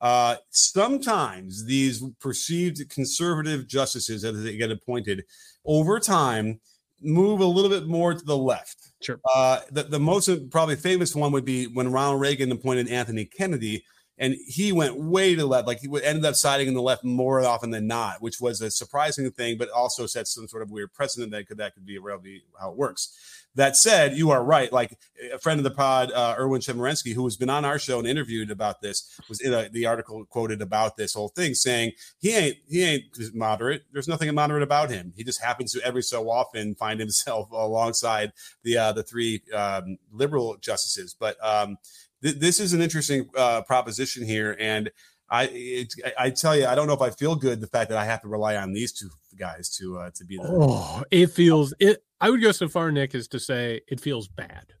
[0.00, 5.24] Uh, sometimes these perceived conservative justices as they get appointed
[5.64, 6.60] over time
[7.00, 8.92] move a little bit more to the left.
[9.02, 9.20] Sure.
[9.34, 13.84] Uh, the, the most probably famous one would be when Ronald Reagan appointed Anthony Kennedy,
[14.18, 15.66] and he went way to the left.
[15.66, 18.60] Like he would ended up siding in the left more often than not, which was
[18.60, 21.84] a surprising thing, but also set some sort of weird precedent that could that could
[21.84, 23.16] be really how it works.
[23.56, 24.72] That said, you are right.
[24.72, 24.98] Like
[25.32, 28.08] a friend of the pod, uh, Erwin Chemerinsky, who has been on our show and
[28.08, 32.34] interviewed about this, was in a, the article quoted about this whole thing, saying he
[32.34, 33.84] ain't he ain't moderate.
[33.92, 35.12] There's nothing moderate about him.
[35.16, 38.32] He just happens to every so often find himself alongside
[38.64, 41.14] the uh, the three um, liberal justices.
[41.18, 41.78] But um,
[42.22, 44.90] th- this is an interesting uh, proposition here, and
[45.30, 47.98] I it, I tell you, I don't know if I feel good the fact that
[47.98, 50.46] I have to rely on these two guys to uh, to be there.
[50.48, 52.02] Oh, it feels it.
[52.20, 54.72] I would go so far, Nick, as to say it feels bad.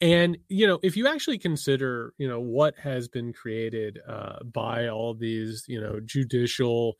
[0.00, 4.88] And you know, if you actually consider, you know, what has been created uh, by
[4.88, 6.96] all these, you know, judicial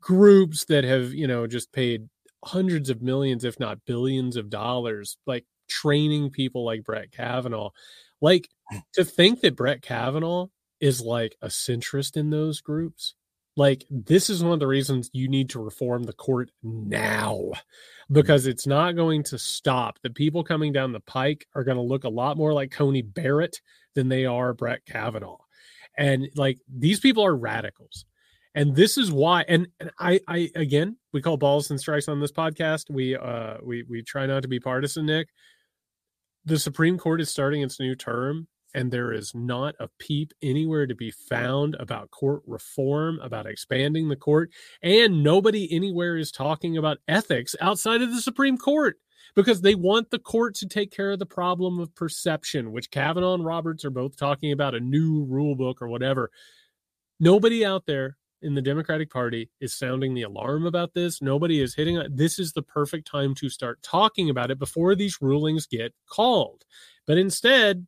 [0.00, 2.08] groups that have, you know, just paid
[2.44, 7.70] hundreds of millions, if not billions of dollars, like training people like Brett Kavanaugh,
[8.20, 8.48] like
[8.94, 10.46] to think that Brett Kavanaugh
[10.80, 13.14] is like a centrist in those groups
[13.56, 17.52] like this is one of the reasons you need to reform the court now
[18.10, 19.98] because it's not going to stop.
[20.02, 23.02] The people coming down the pike are going to look a lot more like coney
[23.02, 23.60] barrett
[23.94, 25.38] than they are brett kavanaugh.
[25.96, 28.04] And like these people are radicals.
[28.56, 32.20] And this is why and, and i i again we call balls and strikes on
[32.20, 32.90] this podcast.
[32.90, 35.28] We uh we we try not to be partisan nick.
[36.44, 40.86] The supreme court is starting its new term and there is not a peep anywhere
[40.86, 44.50] to be found about court reform, about expanding the court,
[44.82, 48.96] and nobody anywhere is talking about ethics outside of the Supreme Court
[49.34, 53.34] because they want the court to take care of the problem of perception, which Kavanaugh
[53.34, 56.30] and Roberts are both talking about a new rule book or whatever.
[57.20, 61.22] Nobody out there in the Democratic Party is sounding the alarm about this.
[61.22, 62.14] Nobody is hitting it.
[62.14, 66.64] This is the perfect time to start talking about it before these rulings get called.
[67.06, 67.86] But instead,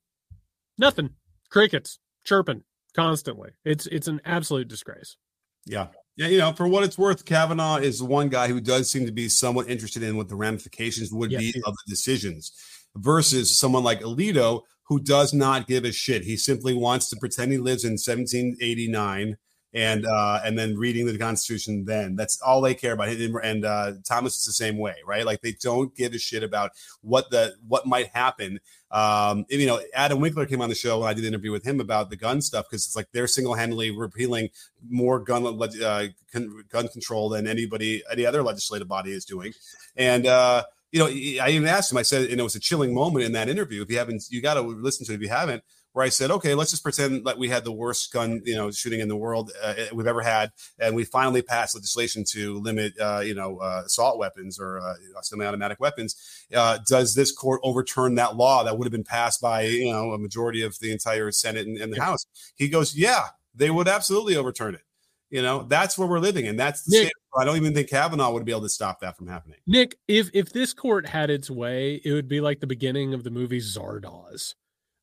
[0.78, 1.10] Nothing.
[1.50, 2.62] Crickets chirping
[2.94, 3.50] constantly.
[3.64, 5.16] It's it's an absolute disgrace.
[5.64, 5.88] Yeah.
[6.16, 9.12] Yeah, you know, for what it's worth, Kavanaugh is one guy who does seem to
[9.12, 12.52] be somewhat interested in what the ramifications would yes, be of the decisions
[12.96, 16.24] versus someone like Alito who does not give a shit.
[16.24, 19.36] He simply wants to pretend he lives in 1789
[19.76, 21.84] and uh, and then reading the Constitution.
[21.84, 23.08] Then that's all they care about.
[23.08, 25.26] And uh, Thomas is the same way, right?
[25.26, 26.72] Like they don't give a shit about
[27.02, 28.58] what the what might happen.
[28.90, 31.52] Um, and, you know, Adam Winkler came on the show and I did an interview
[31.52, 34.48] with him about the gun stuff because it's like they're single handedly repealing
[34.88, 39.52] more gun uh, gun control than anybody any other legislative body is doing,
[39.96, 40.26] and.
[40.26, 41.98] uh you know, I even asked him.
[41.98, 43.82] I said, and it was a chilling moment in that interview.
[43.82, 45.16] If you haven't, you got to listen to it.
[45.16, 45.62] If you haven't,
[45.96, 48.70] where I said, okay, let's just pretend that we had the worst gun, you know,
[48.70, 52.92] shooting in the world uh, we've ever had, and we finally passed legislation to limit,
[53.00, 54.92] uh, you know, uh, assault weapons or uh,
[55.22, 56.44] semi-automatic weapons.
[56.54, 60.12] Uh, does this court overturn that law that would have been passed by, you know,
[60.12, 62.04] a majority of the entire Senate and, and the yeah.
[62.04, 62.26] House?
[62.56, 64.82] He goes, yeah, they would absolutely overturn it.
[65.30, 68.32] You know, that's where we're living, and that's the Nick, I don't even think Kavanaugh
[68.32, 69.60] would be able to stop that from happening.
[69.66, 73.24] Nick, if if this court had its way, it would be like the beginning of
[73.24, 74.56] the movie Zardoz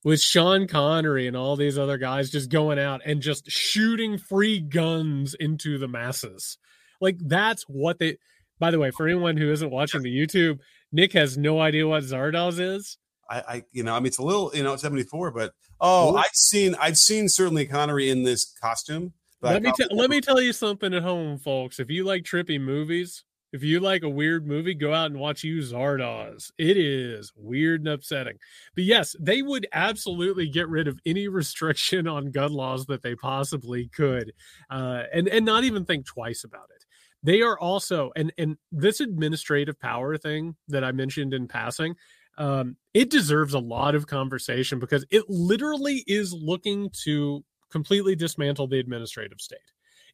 [0.04, 4.60] with Sean Connery and all these other guys just going out and just shooting free
[4.60, 6.58] guns into the masses.
[7.00, 8.18] Like that's what they
[8.60, 10.60] by the way, for anyone who isn't watching the YouTube,
[10.92, 12.98] Nick has no idea what Zardoz is.
[13.30, 16.26] I, I you know, I mean it's a little, you know, 74, but oh, I've
[16.34, 19.14] seen I've seen certainly Connery in this costume.
[19.42, 21.80] Let me t- let me tell you something at home, folks.
[21.80, 25.44] If you like trippy movies, if you like a weird movie, go out and watch
[25.44, 26.52] You Zardoz.
[26.58, 28.40] It is weird and upsetting.
[28.74, 33.16] But yes, they would absolutely get rid of any restriction on gun laws that they
[33.16, 34.34] possibly could,
[34.70, 36.84] uh, and and not even think twice about it.
[37.22, 41.96] They are also and and this administrative power thing that I mentioned in passing.
[42.36, 48.68] Um, it deserves a lot of conversation because it literally is looking to completely dismantle
[48.68, 49.60] the administrative state.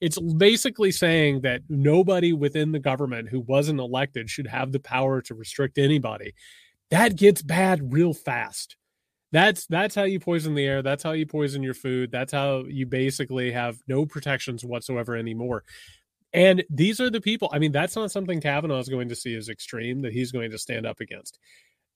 [0.02, 5.22] It's basically saying that nobody within the government who wasn't elected should have the power
[5.24, 6.34] to restrict anybody.
[6.90, 8.78] That gets bad real fast.
[9.32, 10.82] That's that's how you poison the air.
[10.82, 12.12] That's how you poison your food.
[12.12, 15.64] That's how you basically have no protections whatsoever anymore.
[16.34, 17.50] And these are the people.
[17.52, 20.52] I mean, that's not something Kavanaugh is going to see as extreme that he's going
[20.52, 21.40] to stand up against.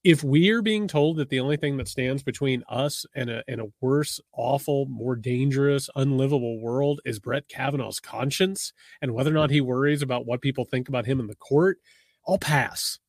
[0.03, 3.61] If we're being told that the only thing that stands between us and a, and
[3.61, 9.49] a worse, awful, more dangerous, unlivable world is Brett Kavanaugh's conscience and whether or not
[9.49, 11.77] he worries about what people think about him in the court,
[12.27, 12.99] I'll pass.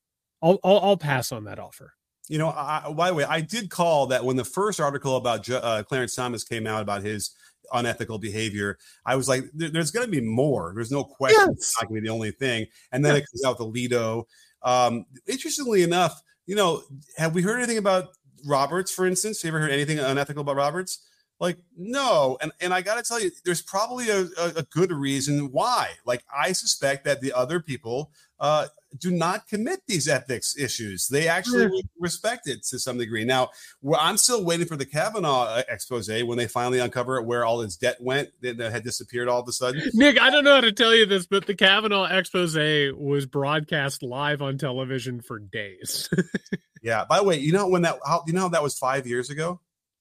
[0.41, 1.95] I'll, I'll, I'll pass on that offer.
[2.29, 5.51] You know, I, by the way, I did call that when the first article about
[5.51, 7.33] uh, Clarence Thomas came out about his
[7.73, 8.79] unethical behavior.
[9.05, 10.73] I was like, there, there's going to be more.
[10.75, 11.41] There's no question.
[11.41, 11.57] Yes.
[11.57, 12.67] It's not going to be the only thing.
[12.93, 13.25] And then yes.
[13.25, 14.25] it comes out the Alito.
[14.63, 16.83] Um, interestingly enough, you know,
[17.17, 18.09] have we heard anything about
[18.45, 19.43] Roberts, for instance?
[19.43, 21.07] Have you ever heard anything unethical about Roberts?
[21.41, 22.39] Like, no.
[22.41, 25.91] And and I got to tell you, there's probably a, a, a, good reason why.
[26.07, 31.09] Like, I suspect that the other people uh, do not commit these ethics issues.
[31.09, 31.83] They actually yeah.
[31.99, 33.25] respect it to some degree.
[33.25, 33.51] Now,
[33.99, 37.77] I'm still waiting for the Kavanaugh uh, expose when they finally uncover where all his
[37.77, 39.83] debt went that had disappeared all of a sudden.
[39.95, 42.57] Nick, I don't know how to tell you this, but the Kavanaugh expose
[42.97, 46.09] was broadcast live on television for days.
[46.83, 47.05] yeah.
[47.05, 49.61] By the way, you know when that how, you know that was five years ago.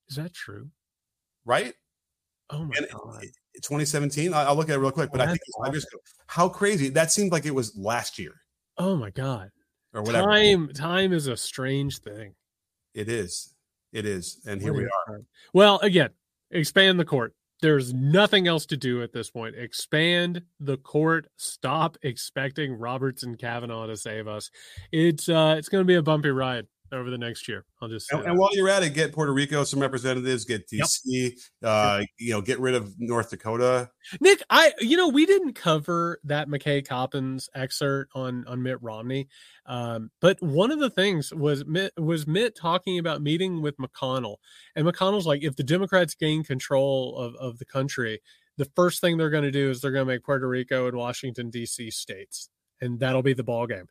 [0.09, 0.69] Is that true?
[1.45, 1.73] Right.
[2.49, 3.25] Oh my and god.
[3.55, 4.33] 2017.
[4.33, 5.99] I'll look at it real quick, but I think it's five years ago.
[6.27, 6.89] How crazy!
[6.89, 8.33] That seemed like it was last year.
[8.77, 9.49] Oh my god!
[9.93, 10.27] Or whatever.
[10.27, 12.33] Time time is a strange thing.
[12.93, 13.53] It is.
[13.91, 15.21] It is, and here we are.
[15.53, 16.09] Well, again,
[16.49, 17.35] expand the court.
[17.61, 19.55] There's nothing else to do at this point.
[19.55, 21.27] Expand the court.
[21.37, 24.49] Stop expecting Roberts and Kavanaugh to save us.
[24.91, 27.65] It's uh, it's going to be a bumpy ride over the next year.
[27.81, 30.99] I'll just and, and, while you're at it, get Puerto Rico some representatives, get DC,
[31.03, 31.33] yep.
[31.63, 32.09] uh, yep.
[32.17, 33.89] you know, get rid of North Dakota.
[34.21, 39.27] Nick, I you know we didn't cover that McKay Coppins excerpt on on Mitt Romney,
[39.65, 44.37] um, but one of the things was Mitt was Mitt talking about meeting with McConnell,
[44.75, 48.21] and McConnell's like, if the Democrats gain control of of the country,
[48.57, 50.97] the first thing they're going to do is they're going to make Puerto Rico and
[50.97, 51.91] Washington D.C.
[51.91, 52.49] states,
[52.81, 53.87] and that'll be the ball game.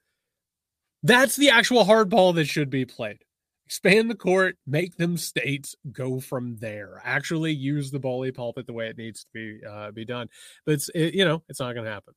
[1.03, 3.19] That's the actual hardball that should be played.
[3.67, 7.01] Expand the court, make them states, go from there.
[7.05, 10.29] Actually, use the bully pulpit the way it needs to be uh, be done.
[10.67, 12.15] But it's it, you know it's not going to happen.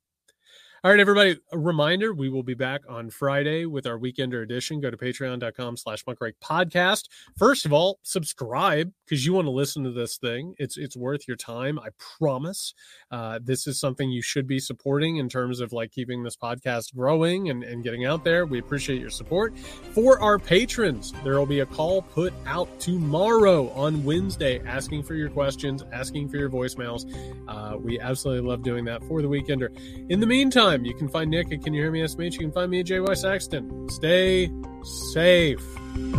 [0.85, 1.35] All right, everybody.
[1.51, 4.79] A reminder: we will be back on Friday with our weekender edition.
[4.79, 7.05] Go to patreon.com slash muckrake podcast.
[7.35, 10.53] First of all, subscribe because you want to listen to this thing.
[10.59, 11.79] It's it's worth your time.
[11.79, 11.87] I
[12.19, 12.75] promise.
[13.09, 16.93] Uh, this is something you should be supporting in terms of like keeping this podcast
[16.93, 18.45] growing and, and getting out there.
[18.45, 19.57] We appreciate your support.
[19.57, 25.15] For our patrons, there will be a call put out tomorrow on Wednesday asking for
[25.15, 27.11] your questions, asking for your voicemails.
[27.47, 29.75] Uh, we absolutely love doing that for the weekender.
[30.11, 30.85] In the meantime, time.
[30.85, 32.33] You can find Nick at Can You Hear Me SMH.
[32.33, 33.89] You can find me at JY Sexton.
[33.89, 34.51] Stay
[35.13, 36.14] safe.